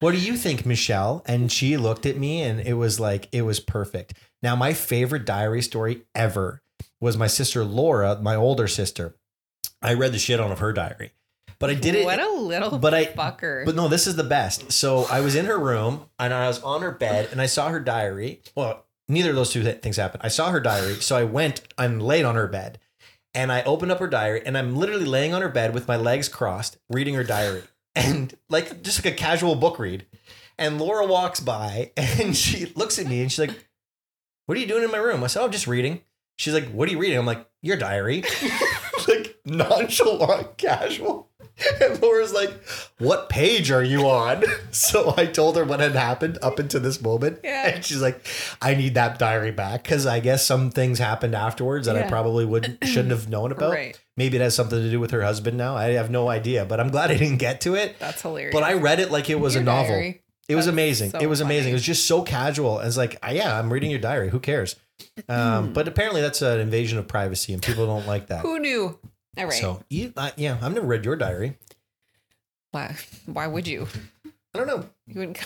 [0.01, 1.23] What do you think, Michelle?
[1.25, 4.13] And she looked at me and it was like, it was perfect.
[4.43, 6.61] Now, my favorite diary story ever
[7.01, 9.15] was my sister Laura, my older sister.
[9.81, 11.11] I read the shit out of her diary,
[11.59, 12.05] but I did it.
[12.05, 13.65] What a little but I- fucker.
[13.65, 14.71] But no, this is the best.
[14.71, 17.69] So I was in her room and I was on her bed and I saw
[17.69, 18.41] her diary.
[18.55, 20.23] Well, neither of those two things happened.
[20.23, 20.95] I saw her diary.
[20.95, 22.79] So I went, I'm laid on her bed
[23.33, 25.97] and I opened up her diary and I'm literally laying on her bed with my
[25.97, 27.63] legs crossed, reading her diary
[27.95, 30.05] and like just like a casual book read.
[30.57, 33.67] And Laura walks by and she looks at me and she's like,
[34.47, 35.23] What are you doing in my room?
[35.23, 36.01] I said, Oh, I'm just reading.
[36.37, 37.17] She's like, What are you reading?
[37.17, 38.23] I'm like, Your diary.
[39.07, 41.29] like nonchalant, casual.
[41.81, 42.51] And Laura's like,
[42.97, 44.43] What page are you on?
[44.71, 47.39] So I told her what had happened up until this moment.
[47.45, 47.69] Yeah.
[47.69, 48.25] And she's like,
[48.61, 52.43] I need that diary back because I guess some things happened afterwards that I probably
[52.45, 53.71] wouldn't shouldn't have known about.
[53.71, 53.97] Right.
[54.17, 55.77] Maybe it has something to do with her husband now.
[55.77, 57.97] I have no idea, but I'm glad I didn't get to it.
[57.99, 58.53] That's hilarious.
[58.53, 59.91] But I read it like it was Your a novel.
[59.95, 60.21] diary.
[60.49, 61.09] It was That's amazing.
[61.11, 61.71] so it was amazing.
[61.71, 62.79] It was just so casual.
[62.79, 64.29] It's like, yeah, I'm reading your diary.
[64.29, 64.75] Who cares?
[65.27, 68.41] Um, but apparently, that's an invasion of privacy, and people don't like that.
[68.41, 68.97] Who knew?
[69.37, 69.53] All right.
[69.53, 71.57] So, you, uh, yeah, I've never read your diary.
[72.71, 73.87] why, why would you?
[74.53, 74.85] I don't know.
[75.07, 75.39] You wouldn't.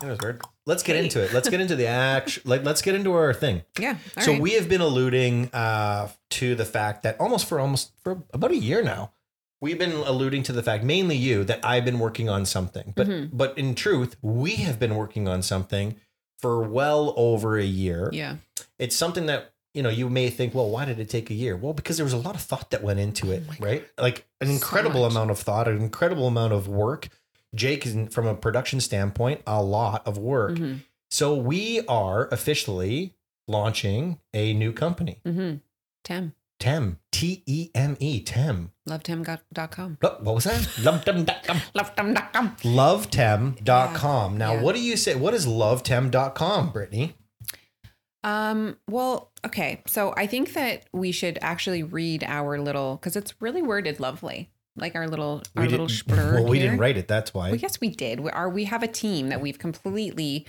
[0.00, 0.40] That was weird.
[0.66, 1.34] Let's get into it.
[1.34, 2.46] Let's get into the act.
[2.46, 3.62] Like, let's get into our thing.
[3.78, 3.98] yeah.
[4.20, 4.40] so right.
[4.40, 8.56] we have been alluding uh, to the fact that almost for almost for about a
[8.56, 9.12] year now,
[9.60, 12.94] we've been alluding to the fact, mainly you, that I've been working on something.
[12.96, 13.30] But Mhm.
[13.32, 15.96] but in truth, we have been working on something
[16.38, 18.08] for well over a year.
[18.12, 18.36] Yeah.
[18.78, 21.56] It's something that you know you may think, well, why did it take a year?
[21.56, 23.64] Well, because there was a lot of thought that went into it, Oh my God.
[23.66, 23.84] right?
[23.98, 25.12] Like an So incredible much.
[25.12, 27.08] amount of thought, an incredible amount of work.
[27.54, 30.52] Jake is from a production standpoint, a lot of work.
[30.52, 30.78] Mm-hmm.
[31.10, 33.14] So we are officially
[33.46, 35.56] launching a new company, Mm-hmm.
[36.02, 36.32] TEME.
[36.60, 38.70] TEME, T E M E, TEME.
[38.88, 39.98] LoveTEME.com.
[40.02, 40.60] Oh, What was that?
[40.82, 41.56] LoveTEME.com.
[41.74, 42.56] LoveTEME.com.
[42.62, 44.36] LoveTEME.com.
[44.38, 44.62] Now, Yeah.
[44.62, 45.14] what do you say?
[45.14, 47.16] What is loveTEME.com, Brittany?
[48.24, 49.82] Um, well, okay.
[49.86, 54.50] So I think that we should actually read our little because it's really worded lovely.
[54.76, 56.70] Like our little our little didn't, well, we here.
[56.70, 57.06] didn't write it.
[57.06, 57.50] That's why.
[57.50, 58.18] Well, yes, we did.
[58.20, 60.46] We are we have a team that we've completely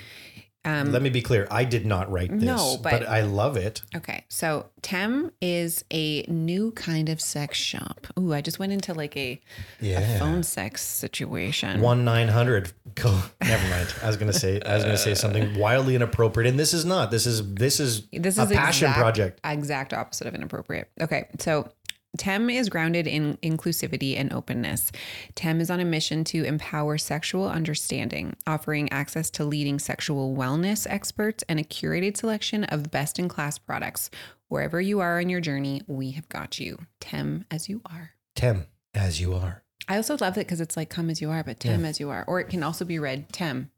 [0.65, 1.47] Um, Let me be clear.
[1.51, 3.81] I did not write this, No, but, but- I love it.
[3.95, 8.07] Okay, so TEME is a new kind of sex shop.
[8.19, 9.39] Ooh, I just went into like a,
[9.81, 11.81] a phone sex situation.
[11.81, 12.71] One nine hundred.
[13.03, 13.93] Never mind.
[14.01, 14.59] I was gonna say.
[14.61, 17.11] I was gonna say something wildly inappropriate, and this is not.
[17.11, 19.39] This is this is This is a passion exact- project.
[19.43, 20.89] Exact opposite of inappropriate.
[20.99, 21.69] Okay, so
[22.17, 24.91] TEME is grounded in inclusivity and openness.
[25.35, 30.87] TEME is on a mission to empower sexual understanding, offering access to leading sexual wellness
[30.89, 34.09] experts and a curated selection of best in class products.
[34.47, 36.77] Wherever you are in your journey, we have got you.
[36.99, 38.11] TEME as you are.
[38.35, 39.63] TEME, as you are.
[39.87, 42.09] I also love it because it's like come as you are, but TEME as you
[42.09, 42.23] are.
[42.27, 43.69] Or it can also be read TEME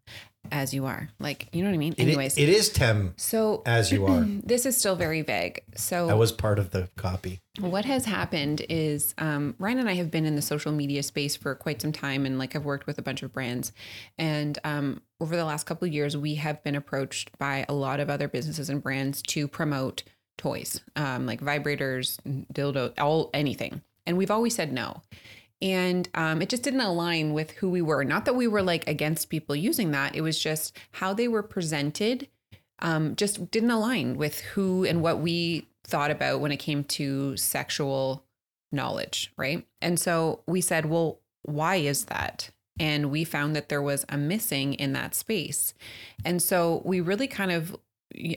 [0.52, 1.10] as you are.
[1.20, 1.94] Like, you know what I mean?
[1.94, 2.38] It Anyways.
[2.38, 4.22] it is TEME, so as you are.
[4.44, 5.62] this is still very vague.
[5.76, 7.42] So I was part of the copy.
[7.60, 11.36] what has happened is um, Ryan and I have been in the social media space
[11.36, 13.72] for quite some time, and like I've worked with a bunch of brands.
[14.18, 18.00] And um, over the last couple of years, we have been approached by a lot
[18.00, 20.04] of other businesses and brands to promote
[20.38, 22.20] toys, um, like vibrators,
[22.54, 23.82] dildo, all anything.
[24.06, 25.02] And we've always said no.
[25.62, 28.04] And um, it just didn't align with who we were.
[28.04, 30.16] Not that we were like against people using that.
[30.16, 32.28] It was just how they were presented
[32.80, 37.36] um, just didn't align with who and what we thought about when it came to
[37.38, 38.24] sexual
[38.72, 39.66] knowledge, right?
[39.82, 42.50] And so we said, well, why is that?
[42.80, 45.74] And we found that there was a missing in that space.
[46.24, 47.76] And so we really kind of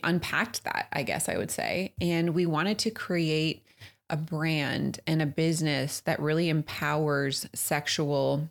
[0.02, 1.94] unpacked that, I guess I would say.
[2.00, 3.64] And we wanted to create
[4.10, 8.50] a brand and a business that really empowers sexual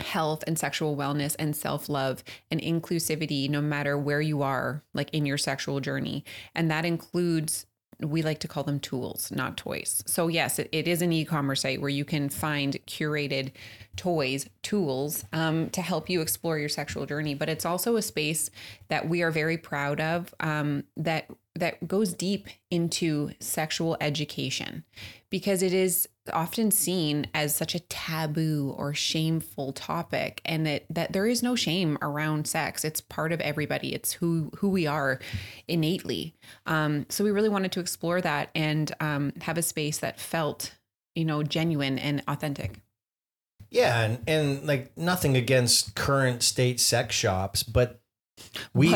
[0.00, 5.24] health and sexual wellness and self-love and inclusivity no matter where you are like in
[5.24, 6.24] your sexual journey.
[6.54, 7.66] And that includes
[8.00, 10.02] we like to call them tools not toys.
[10.06, 13.52] So yes it, it is an e-commerce site where you can find curated
[13.96, 17.34] toys tools um, to help you explore your sexual journey.
[17.34, 18.50] But it's also a space
[18.88, 24.84] that we are very proud of um, that that goes deep into sexual education
[25.30, 31.12] because it is often seen as such a taboo or shameful topic and that that
[31.12, 32.84] there is no shame around sex.
[32.84, 33.94] It's part of everybody.
[33.94, 35.20] It's who who we are
[35.68, 36.34] innately.
[36.66, 40.74] Um, so we really wanted to explore that and um, have a space that felt
[41.14, 42.80] you know genuine and authentic.
[43.70, 48.00] Yeah, and, and like nothing against current state sex shops, but
[48.74, 48.94] we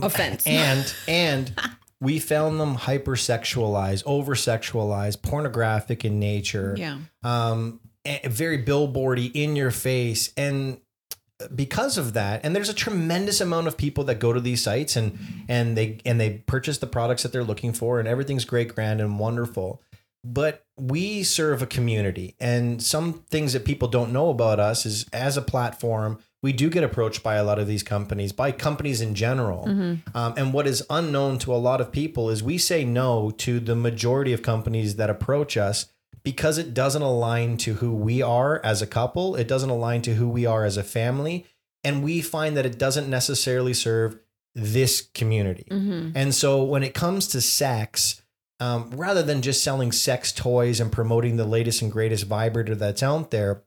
[0.00, 0.46] offense.
[0.46, 1.52] and and
[2.04, 6.74] we found them hypersexualized, over sexualized, pornographic in nature.
[6.78, 7.80] yeah um,
[8.24, 10.32] very billboardy in your face.
[10.36, 10.78] And
[11.54, 14.96] because of that, and there's a tremendous amount of people that go to these sites
[14.96, 18.74] and and they and they purchase the products that they're looking for, and everything's great,
[18.74, 19.82] grand, and wonderful.
[20.22, 25.06] But we serve a community, and some things that people don't know about us is
[25.12, 29.00] as a platform, we do get approached by a lot of these companies, by companies
[29.00, 29.64] in general.
[30.14, 33.58] Um, and what is unknown to a lot of people is we say no to
[33.58, 35.86] the majority of companies that approach us
[36.22, 39.36] because it doesn't align to who we are as a couple.
[39.36, 41.46] It doesn't align to who we are as a family.
[41.82, 44.18] And we find that it doesn't necessarily serve
[44.54, 45.66] this community.
[46.14, 48.20] And so when it comes to sex,
[48.60, 53.02] um, rather than just selling sex toys and promoting the latest and greatest vibrator that's
[53.02, 53.62] out there,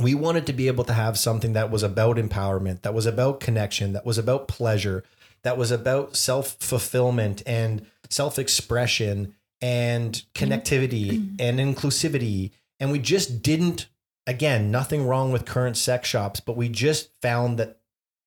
[0.00, 3.40] we wanted to be able to have something that was about empowerment, that was about
[3.40, 5.04] connection, that was about pleasure,
[5.42, 11.36] that was about self fulfillment and self expression and connectivity mm-hmm.
[11.38, 12.50] and inclusivity.
[12.78, 13.86] And we just didn't,
[14.26, 17.78] again, nothing wrong with current sex shops, but we just found that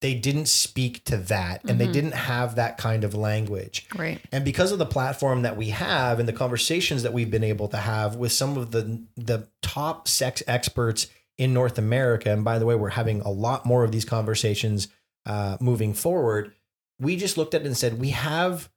[0.02, 1.94] they didn't speak to that and they mm-hmm.
[1.94, 3.86] didn't have that kind of language.
[3.98, 7.44] right And because of the platform that we have and the conversations that we've been
[7.44, 11.08] able to have with some of the the top sex experts
[11.40, 14.90] in North America, and by the way, we're having a lot more of these conversations
[15.26, 16.54] uh, moving forward.
[17.00, 18.70] We just looked at it and said we have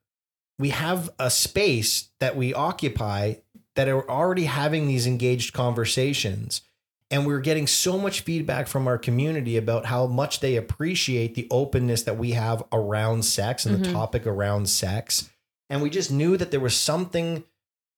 [0.59, 3.35] we have a space that we occupy
[3.75, 6.62] that are already having these engaged conversations.
[7.11, 11.46] And we're getting so much feedback from our community about how much they appreciate the
[11.51, 15.29] openness that we have around sex and the topic around sex.
[15.68, 17.44] And we just knew that there was something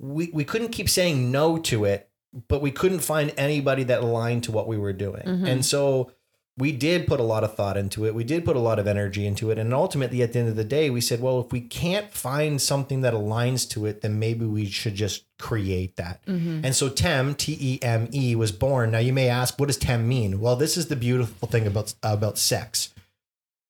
[0.01, 2.09] we, we couldn't keep saying no to it,
[2.49, 5.23] but we couldn't find anybody that aligned to what we were doing.
[5.23, 5.47] Mm-hmm.
[5.47, 6.11] And so
[6.57, 8.15] we did put a lot of thought into it.
[8.15, 9.59] We did put a lot of energy into it.
[9.59, 12.63] And ultimately, at the end of the day, we said, well, if we can't find
[12.63, 16.25] something that aligns to it, then maybe we should just create that.
[16.27, 16.65] Mm-hmm.
[16.65, 18.93] And so TEME, T E M E, was born.
[18.93, 20.39] Now, you may ask, what does TEME mean?
[20.41, 22.95] Well, this is the beautiful thing about, about sex.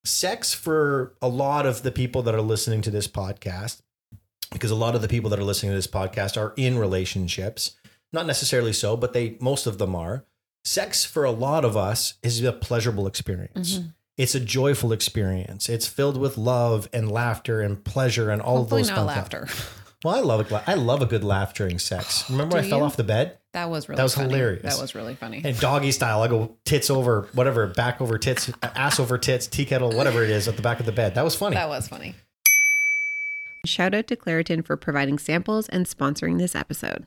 [0.05, 3.81] Sex, for a lot of the people that are listening to this podcast,
[4.53, 7.77] because a lot of the people that are listening to this podcast are in relationships,
[8.14, 10.24] not necessarily so, but they most of them are
[10.64, 13.74] sex for a lot of us is a pleasurable experience.
[13.79, 13.88] Mm-hmm.
[14.16, 15.68] It's a joyful experience.
[15.68, 19.07] It's filled with love and laughter and pleasure and all Hopefully of those not things.
[19.09, 19.48] laughter.
[20.05, 22.24] Well, I love a, I love a good laugh during sex.
[22.31, 22.85] Remember, I fell you?
[22.85, 24.29] off the bed That was really That was funny.
[24.33, 24.62] hilarious.
[24.62, 25.42] That was really funny.
[25.44, 26.22] and doggy style.
[26.22, 30.31] I go tits over, whatever, back over tits, ass over tits, tea kettle, whatever it
[30.31, 31.14] is, at the back of the bed.
[31.14, 31.57] That was funny.
[31.57, 32.14] That was funny.
[33.66, 37.07] Shout out to Claritin for providing samples and sponsoring this episode.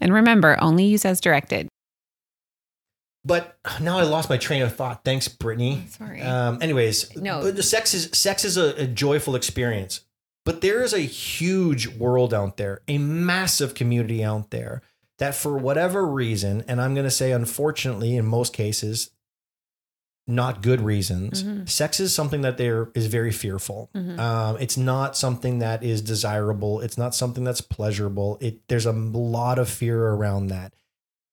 [0.00, 1.68] And remember, only use as directed.
[3.24, 5.04] But now I lost my train of thought.
[5.04, 5.84] Thanks, Brittany.
[5.90, 6.22] Sorry.
[6.22, 7.52] Um, anyways, No.
[7.56, 10.00] sex is sex is a, a joyful experience.
[10.44, 14.80] But there is a huge world out there, a massive community out there
[15.18, 19.10] that, for whatever reason, and I'm going to say, unfortunately, in most cases,
[20.28, 21.68] not good reasons, Mhm.
[21.68, 23.88] sex is something that there is very fearful.
[23.96, 24.18] Mhm.
[24.18, 26.80] Um, it's not something that is desirable.
[26.80, 28.36] It's not something that's pleasurable.
[28.40, 30.74] It there's a lot of fear around that.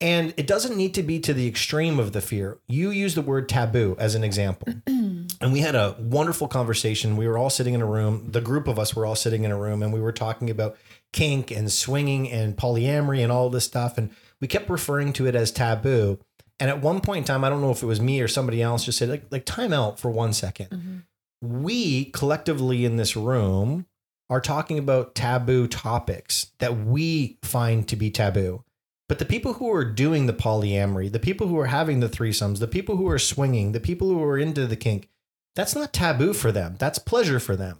[0.02, 2.58] And it doesn't need to be to the extreme of the fear.
[2.68, 4.68] You use the word taboo as an example.
[4.88, 7.16] and we had a wonderful conversation.
[7.16, 8.28] We were all sitting in a room.
[8.32, 10.76] The group of us were all sitting in a room and we were talking about
[11.14, 13.98] kink and swinging and polyamory and all this stuff.
[13.98, 14.10] And
[14.42, 16.20] we kept referring to it as taboo.
[16.60, 18.62] And at one point in time, I don't know if it was me or somebody
[18.62, 20.70] else just said, like, like time out for one second.
[20.70, 21.62] Mm-hmm.
[21.62, 23.86] We collectively in this room
[24.30, 28.64] are talking about taboo topics that we find to be taboo.
[29.08, 32.60] But the people who are doing the polyamory, the people who are having the threesomes,
[32.60, 35.10] the people who are swinging, the people who are into the kink,
[35.56, 36.76] that's not taboo for them.
[36.80, 37.78] That's pleasure for them.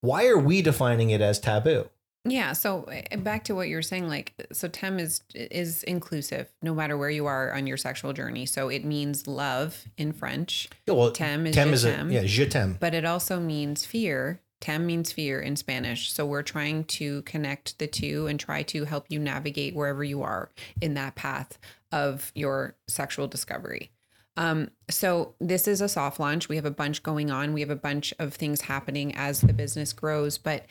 [0.00, 1.90] Why are we defining it as taboo?
[2.30, 2.52] Yeah.
[2.52, 6.74] So uh, back to what you were saying, like, so TEME is is inclusive, no
[6.74, 8.46] matter where you are on your sexual journey.
[8.46, 12.22] So it means love in French, Yeah, well, TEME is tem je is a, yeah,
[12.24, 12.76] je t'aime.
[12.80, 14.40] but it also means fear.
[14.60, 16.10] TEME means fear in Spanish.
[16.12, 20.22] So we're trying to connect the two and try to help you navigate wherever you
[20.22, 20.48] are
[20.80, 21.58] in that path
[21.92, 23.90] of your sexual discovery.
[24.36, 26.48] Um, so this is a soft launch.
[26.48, 27.52] We have a bunch going on.
[27.52, 30.66] We have a bunch of things happening as the business grows, but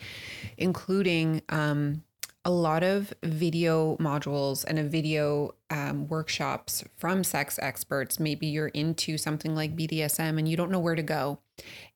[0.56, 2.02] including um,
[2.44, 8.20] a lot of video modules and a video um, workshops from sex experts.
[8.20, 11.40] Maybe you're into something like BDSM and you don't know where to go.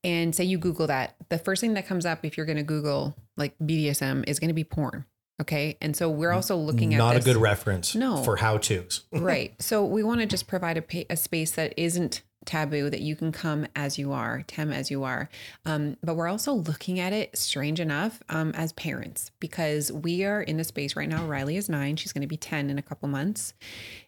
[0.02, 2.64] And say you Google that, the first thing that comes up if you're going to
[2.64, 5.04] Google like BDSM is going to be porn.
[5.40, 5.76] Okay.
[5.80, 8.22] And so we're also looking at Not a good reference No.
[8.22, 9.04] for how to's.
[9.12, 9.54] right.
[9.60, 13.32] So we want to just provide a, a space that isn't taboo, that you can
[13.32, 15.28] come as you are, TEME as you are.
[15.66, 20.40] Um, but we're also looking at it, strange enough, um, as parents, because we are
[20.40, 21.24] in a space right now.
[21.26, 21.96] Riley is nine.
[21.96, 23.52] She's going to be 10 in a couple months.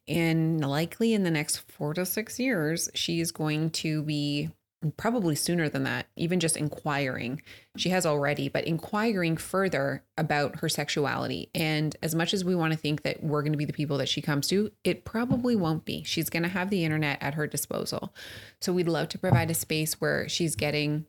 [0.08, 4.50] And likely in the next four to six years, she is going to be
[4.96, 7.42] probably sooner than that, even just inquiring.
[7.76, 11.50] She has already, but inquiring further about her sexuality.
[11.54, 13.98] And as much as we want to think that we're going to be the people
[13.98, 16.02] that she comes to, it probably won't be.
[16.04, 18.14] She's going to have the internet at her disposal.
[18.60, 21.06] So we'd love to provide a space where she's getting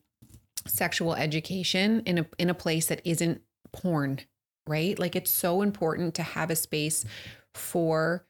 [0.66, 4.20] sexual education in a in a place that isn't porn,
[4.68, 4.98] right?
[4.98, 7.06] Like it's so important to have a space
[7.54, 8.26] for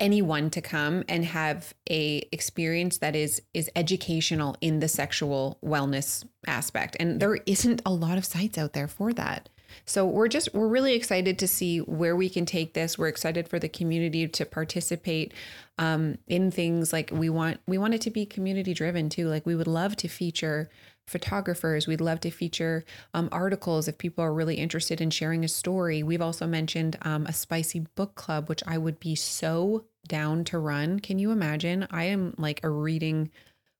[0.00, 6.24] anyone to come and have a experience that is is educational in the sexual wellness
[6.46, 6.96] aspect.
[6.98, 9.48] And there isn't a lot of sites out there for that.
[9.84, 12.98] So we're just we're really excited to see where we can take this.
[12.98, 15.32] We're excited for the community to participate
[15.78, 19.28] um, in things like we want we want it to be community driven too.
[19.28, 20.70] Like we would love to feature
[21.10, 21.86] photographers.
[21.86, 26.02] We'd love to feature um, articles if people are really interested in sharing a story.
[26.02, 30.58] We've also mentioned um, a spicy book club, which I would be so down to
[30.58, 31.00] run.
[31.00, 31.86] Can you imagine?
[31.90, 33.30] I am like a reading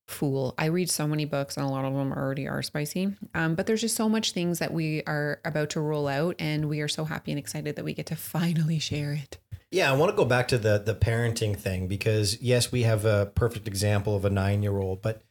[0.07, 0.55] fool.
[0.59, 3.15] I read so many books and a lot of them already are spicy.
[3.35, 6.69] Um, but there's just so much things that we are about to roll out and
[6.69, 9.39] we are so happy and excited that we get to finally share it.
[9.71, 13.05] Yeah, I want to go back to the the parenting thing because yes, we have
[13.05, 15.23] a perfect example of a nine year old, but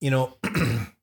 [0.00, 0.36] you know,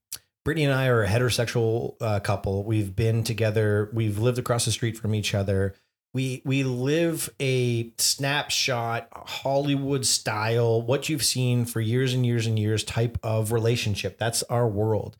[0.47, 2.63] Brittany and I are a heterosexual uh, couple.
[2.63, 3.89] We've been together.
[3.91, 5.75] We've lived across the street from each other.
[6.13, 12.57] We we live a snapshot Hollywood style, what you've seen for years and years and
[12.57, 14.17] years type of relationship.
[14.17, 15.17] That's our world.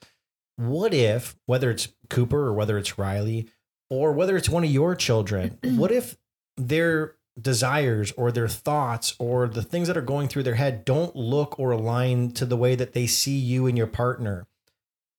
[0.56, 3.50] What if, whether it's Cooper or whether it's Riley,
[3.90, 6.18] or whether it's one of your children, what if
[6.56, 11.18] their desires or their thoughts or the things that are going through their head don't
[11.18, 14.48] look or align to the way that they see you and your partner?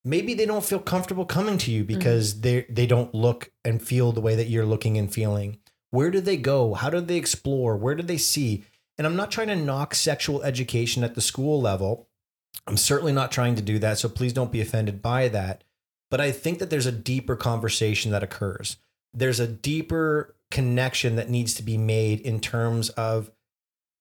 [0.09, 2.41] Maybe they don't feel comfortable coming to you because mm-hmm.
[2.41, 5.59] they they don't look and feel the way that you're looking and feeling.
[5.91, 6.75] Where do they go?
[6.75, 7.77] How do they explore?
[7.77, 8.65] Where do they see?
[8.97, 12.09] And I'm not trying to knock sexual education at the school level.
[12.67, 15.65] I'm certainly not trying to do that, so please don't be offended by that.
[16.11, 18.79] But I think that there's a deeper conversation that occurs.
[19.15, 23.31] There's a deeper connection that needs to be made in terms of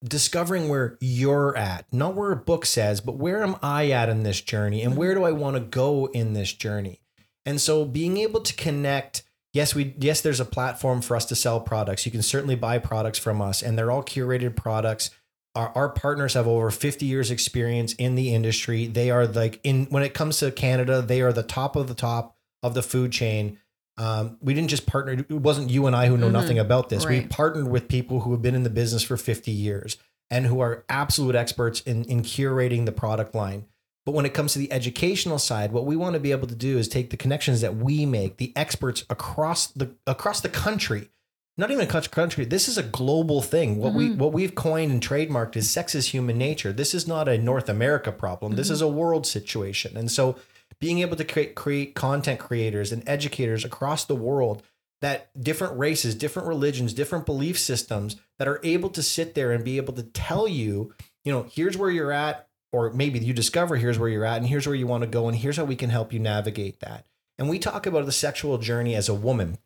[0.03, 4.23] discovering where you're at, not where a book says, but where am I at in
[4.23, 7.01] this journey and where do I want to go in this journey?
[7.45, 9.23] And so being able to connect,
[9.53, 12.05] yes, we yes, there's a platform for us to sell products.
[12.05, 15.11] You can certainly buy products from us, and they're all curated products.
[15.55, 18.85] Our, our partners have over 50 years experience in the industry.
[18.85, 21.95] They are like in when it comes to Canada, they are the top of the
[21.95, 23.57] top of the food chain.
[23.97, 25.13] Um, we didn't just partner.
[25.13, 26.33] It wasn't you and I who know mm-hmm.
[26.33, 27.05] nothing about this.
[27.05, 27.23] Right.
[27.23, 29.97] We partnered with people who have been in the business for 50 years
[30.29, 33.65] and who are absolute experts in, in curating the product line.
[34.05, 36.55] But when it comes to the educational side, what we want to be able to
[36.55, 41.09] do is take the connections that we make, the experts across the across the country,
[41.57, 42.45] not even a country.
[42.45, 43.77] This is a global thing.
[43.77, 43.97] What mm-hmm.
[43.97, 46.71] we what we've coined and trademarked is sex is human nature.
[46.71, 48.53] This is not a North America problem.
[48.53, 48.57] Mm-hmm.
[48.57, 49.97] This is a world situation.
[49.97, 50.37] And so
[50.80, 54.63] being able to create, create content creators and educators across the world
[55.01, 59.63] that different races, different religions, different belief systems that are able to sit there and
[59.63, 63.75] be able to tell you, you know, here's where you're at, or maybe you discover
[63.75, 65.75] here's where you're at, and here's where you want to go, and here's how we
[65.75, 67.05] can help you navigate that.
[67.38, 69.59] And we talk about the sexual journey as a woman,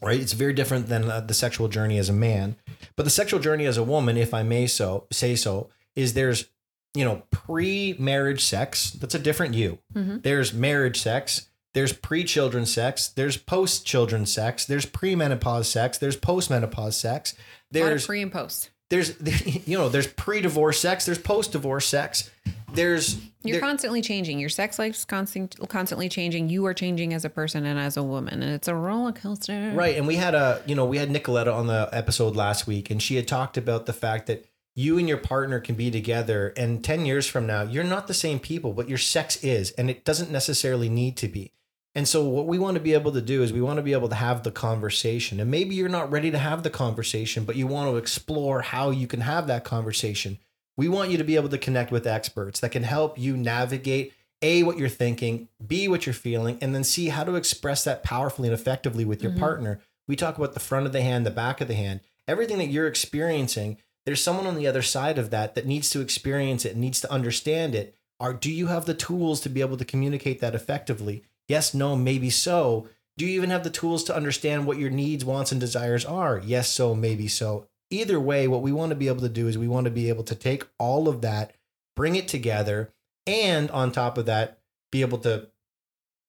[0.00, 0.18] right?
[0.18, 2.56] It's very different than uh, the sexual journey as a man.
[2.96, 6.46] But the sexual journey as a woman, if I may so say so, is there's
[6.94, 9.78] you know, pre marriage sex, that's a different you.
[9.94, 10.18] Mm-hmm.
[10.22, 15.98] There's marriage sex, there's pre children sex, there's post children sex, there's pre menopause sex,
[15.98, 17.34] there's post menopause sex.
[17.70, 18.70] There's pre and post.
[18.88, 19.14] There's,
[19.68, 22.30] you know, there's pre divorce sex, there's post divorce sex.
[22.72, 24.38] There's, you're there, constantly changing.
[24.38, 26.48] Your sex life's constant, constantly changing.
[26.48, 29.72] You are changing as a person and as a woman, and it's a roller coaster.
[29.74, 29.96] Right.
[29.96, 33.02] And we had a, you know, we had Nicoletta on the episode last week, and
[33.02, 34.46] she had talked about the fact that
[34.80, 38.14] you and your partner can be together and 10 years from now you're not the
[38.14, 41.52] same people but your sex is and it doesn't necessarily need to be.
[41.94, 43.92] And so what we want to be able to do is we want to be
[43.92, 45.40] able to have the conversation.
[45.40, 48.90] And maybe you're not ready to have the conversation but you want to explore how
[48.90, 50.38] you can have that conversation.
[50.76, 54.14] We want you to be able to connect with experts that can help you navigate
[54.42, 58.02] a what you're thinking b what you're feeling and then see how to express that
[58.02, 59.40] powerfully and effectively with your mm-hmm.
[59.40, 59.80] partner.
[60.08, 62.00] We talk about the front of the hand the back of the hand.
[62.26, 63.76] Everything that you're experiencing
[64.06, 67.12] there's someone on the other side of that that needs to experience it, needs to
[67.12, 67.96] understand it.
[68.18, 71.24] Are do you have the tools to be able to communicate that effectively?
[71.48, 72.88] Yes, no, maybe so.
[73.16, 76.40] Do you even have the tools to understand what your needs, wants, and desires are?
[76.44, 77.66] Yes, so, maybe so.
[77.90, 80.08] Either way, what we want to be able to do is we want to be
[80.08, 81.54] able to take all of that,
[81.96, 82.92] bring it together,
[83.26, 84.58] and on top of that,
[84.92, 85.48] be able to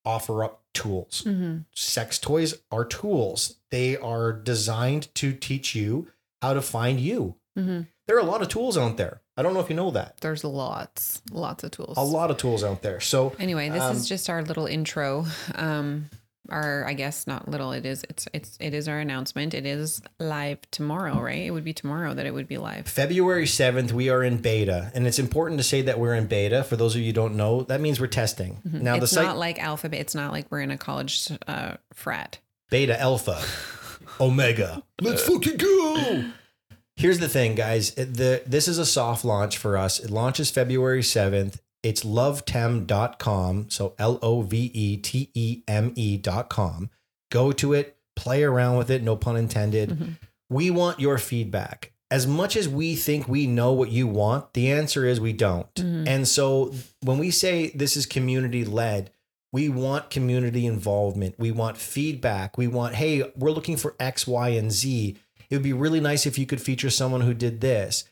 [0.04, 1.24] offer up tools.
[1.26, 1.60] Mm-hmm.
[1.76, 3.58] Sex toys are tools.
[3.70, 6.08] They are designed to teach you
[6.42, 7.36] how to find you.
[7.58, 7.82] Mm-hmm.
[8.08, 9.22] There are a lot of tools out there.
[9.38, 10.18] I don't know if you know that.
[10.22, 11.98] There's lots, lots of tools.
[11.98, 13.00] A lot of tools out there.
[13.00, 15.26] So anyway, this um, is just our little intro.
[15.56, 16.10] Um,
[16.50, 17.72] our, I guess not little.
[17.72, 18.04] It is.
[18.10, 18.28] It's.
[18.34, 18.58] It's.
[18.60, 19.54] It is our announcement.
[19.54, 21.44] It is live tomorrow, right?
[21.44, 22.88] It would be tomorrow that it would be live.
[22.88, 26.64] February seventh, we are in beta, and it's important to say that we're in beta.
[26.64, 28.60] For those of you who don't know, that means we're testing.
[28.68, 28.84] Mm-hmm.
[28.84, 30.00] Now it's the site, not like alphabet.
[30.00, 32.40] It's not like we're in a college uh, frat.
[32.70, 33.42] Beta, alpha,
[34.20, 34.84] omega.
[35.00, 36.26] Let's fucking go.
[37.02, 37.96] Here's the thing, guys.
[37.96, 40.00] The this is a soft launch for us.
[40.00, 41.60] It launches February 7th.
[41.82, 43.72] It's loveteme.com.
[43.72, 46.92] So L O V E T E M E.com.
[47.32, 49.90] Go to it, play around with it, no pun intended.
[49.90, 50.12] Mm-hmm.
[50.52, 51.92] We want your feedback.
[52.12, 55.74] As much as we think we know what you want, the answer is we don't.
[55.74, 56.08] Mm-hmm.
[56.08, 56.72] And so
[57.02, 59.10] when we say this is community led,
[59.52, 61.40] we want community involvement.
[61.40, 62.58] We want feedback.
[62.58, 65.18] We want, hey, we're looking for X, Y, and Z
[65.52, 68.06] it would be really nice if you could feature someone who did this.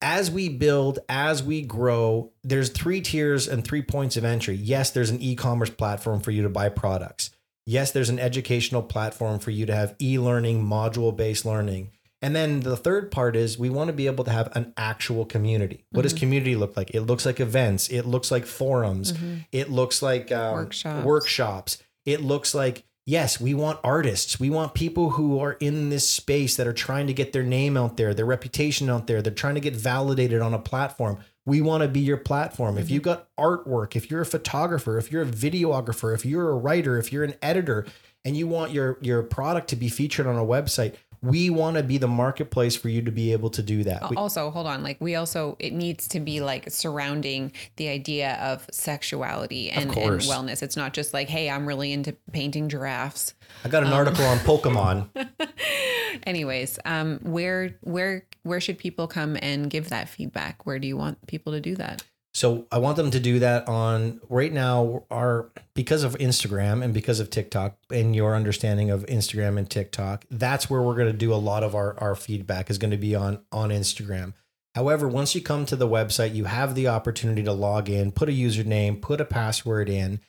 [0.00, 4.54] as we build, as we grow, there's three tiers and three points of entry.
[4.56, 7.30] Yes, there's an e-commerce platform for you to buy products.
[7.66, 11.92] Yes, there's an educational platform for you to have e-learning, module-based learning.
[12.20, 15.24] And then the third part is we want to be able to have an actual
[15.24, 15.84] community.
[15.90, 16.90] What does community look like?
[16.94, 17.88] It looks like events.
[17.88, 19.14] It looks like forums.
[19.52, 21.04] It looks like um, Workshops.
[21.04, 21.78] workshops.
[22.04, 24.38] It looks like yes, we want artists.
[24.38, 27.76] We want people who are in this space that are trying to get their name
[27.76, 29.22] out there, their reputation out there.
[29.22, 31.18] They're trying to get validated on a platform.
[31.44, 32.78] We want to be your platform.
[32.78, 32.94] If mm-hmm.
[32.94, 36.98] you've got artwork, if you're a photographer, if you're a videographer, if you're a writer,
[36.98, 37.86] if you're an editor,
[38.24, 41.82] and you want your your product to be featured on a website, we want to
[41.82, 44.02] be the marketplace for you to be able to do that.
[44.16, 48.66] Also hold on like we also it needs to be like surrounding the idea of
[48.72, 50.62] sexuality and, and wellness.
[50.62, 53.34] It's not just like hey i'm really into painting giraffes.
[53.64, 55.08] I got an article on Pokemon.
[56.26, 60.66] anyways um where where where should people come and give that feedback?
[60.66, 62.02] Where do you want people to do that
[62.34, 66.94] So I want them to do that on right now our because of Instagram and
[66.94, 71.18] because of TikTok and your understanding of Instagram and TikTok, that's where we're going to
[71.18, 74.32] do a lot of our, our feedback is going to be on on Instagram.
[74.74, 78.30] However, once you come to the website, you have the opportunity to log in, put
[78.30, 80.20] a username, put a password in,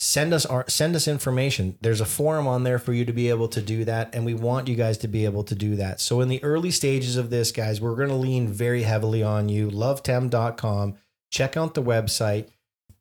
[0.00, 1.78] send us our send us information.
[1.80, 4.34] There's a forum on there for you to be able to do that, and we
[4.34, 6.00] want you guys to be able to do that.
[6.00, 9.48] So in the early stages of this, guys, we're going to lean very heavily on
[9.48, 9.70] you.
[9.70, 10.96] LoveTEME.com.
[11.34, 12.46] Check out the website.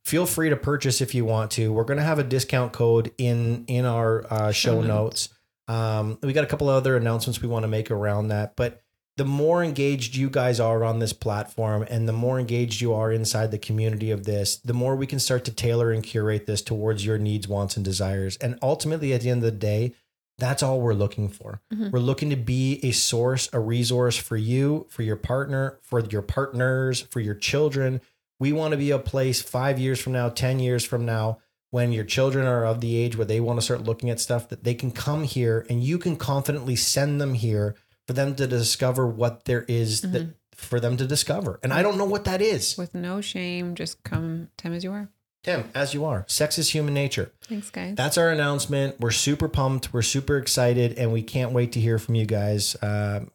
[0.03, 1.71] Feel free to purchase if you want to.
[1.71, 5.29] We're going to have a discount code in in our uh, show notes.
[5.67, 8.81] Um, we got a couple of other announcements we want to make around that, but
[9.17, 13.11] the more engaged you guys are on this platform and the more engaged you are
[13.11, 16.63] inside the community of this, the more we can start to tailor and curate this
[16.63, 18.35] towards your needs, wants, and desires.
[18.37, 19.93] And ultimately, at the end of the day,
[20.39, 21.61] that's all we're looking for.
[21.91, 26.23] We're looking to be a source, a resource for you, for your partner, for your
[26.23, 28.01] partners, for your children.
[28.39, 31.91] We want to be a place five years from now, 10 years from now, when
[31.91, 34.63] your children are of the age where they want to start looking at stuff that
[34.63, 37.75] they can come here and you can confidently send them here
[38.05, 41.59] for them to discover what there is that for them to discover.
[41.63, 42.77] And I don't know what that is.
[42.77, 45.09] with no shame just come TEME, as you are
[45.43, 47.31] TEME, as you are, sex is human nature.
[47.43, 48.99] thanks guys That's our announcement.
[48.99, 49.93] We're super pumped.
[49.93, 52.77] We're super excited, and we can't wait to hear from you guys.
[52.81, 53.31] Um,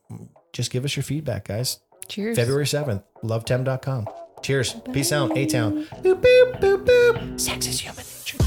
[0.52, 1.80] just give us your feedback, guys.
[2.08, 4.06] cheers February 7th, loveTEME.com.
[4.42, 4.76] Cheers.
[4.92, 5.84] Peace out, A Town.
[6.02, 7.40] Boop, boop, boop, boop.
[7.40, 8.38] Sex is human nature.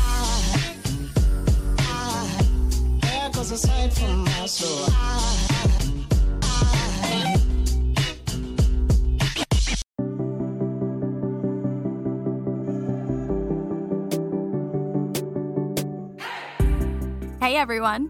[17.41, 18.09] Hey everyone,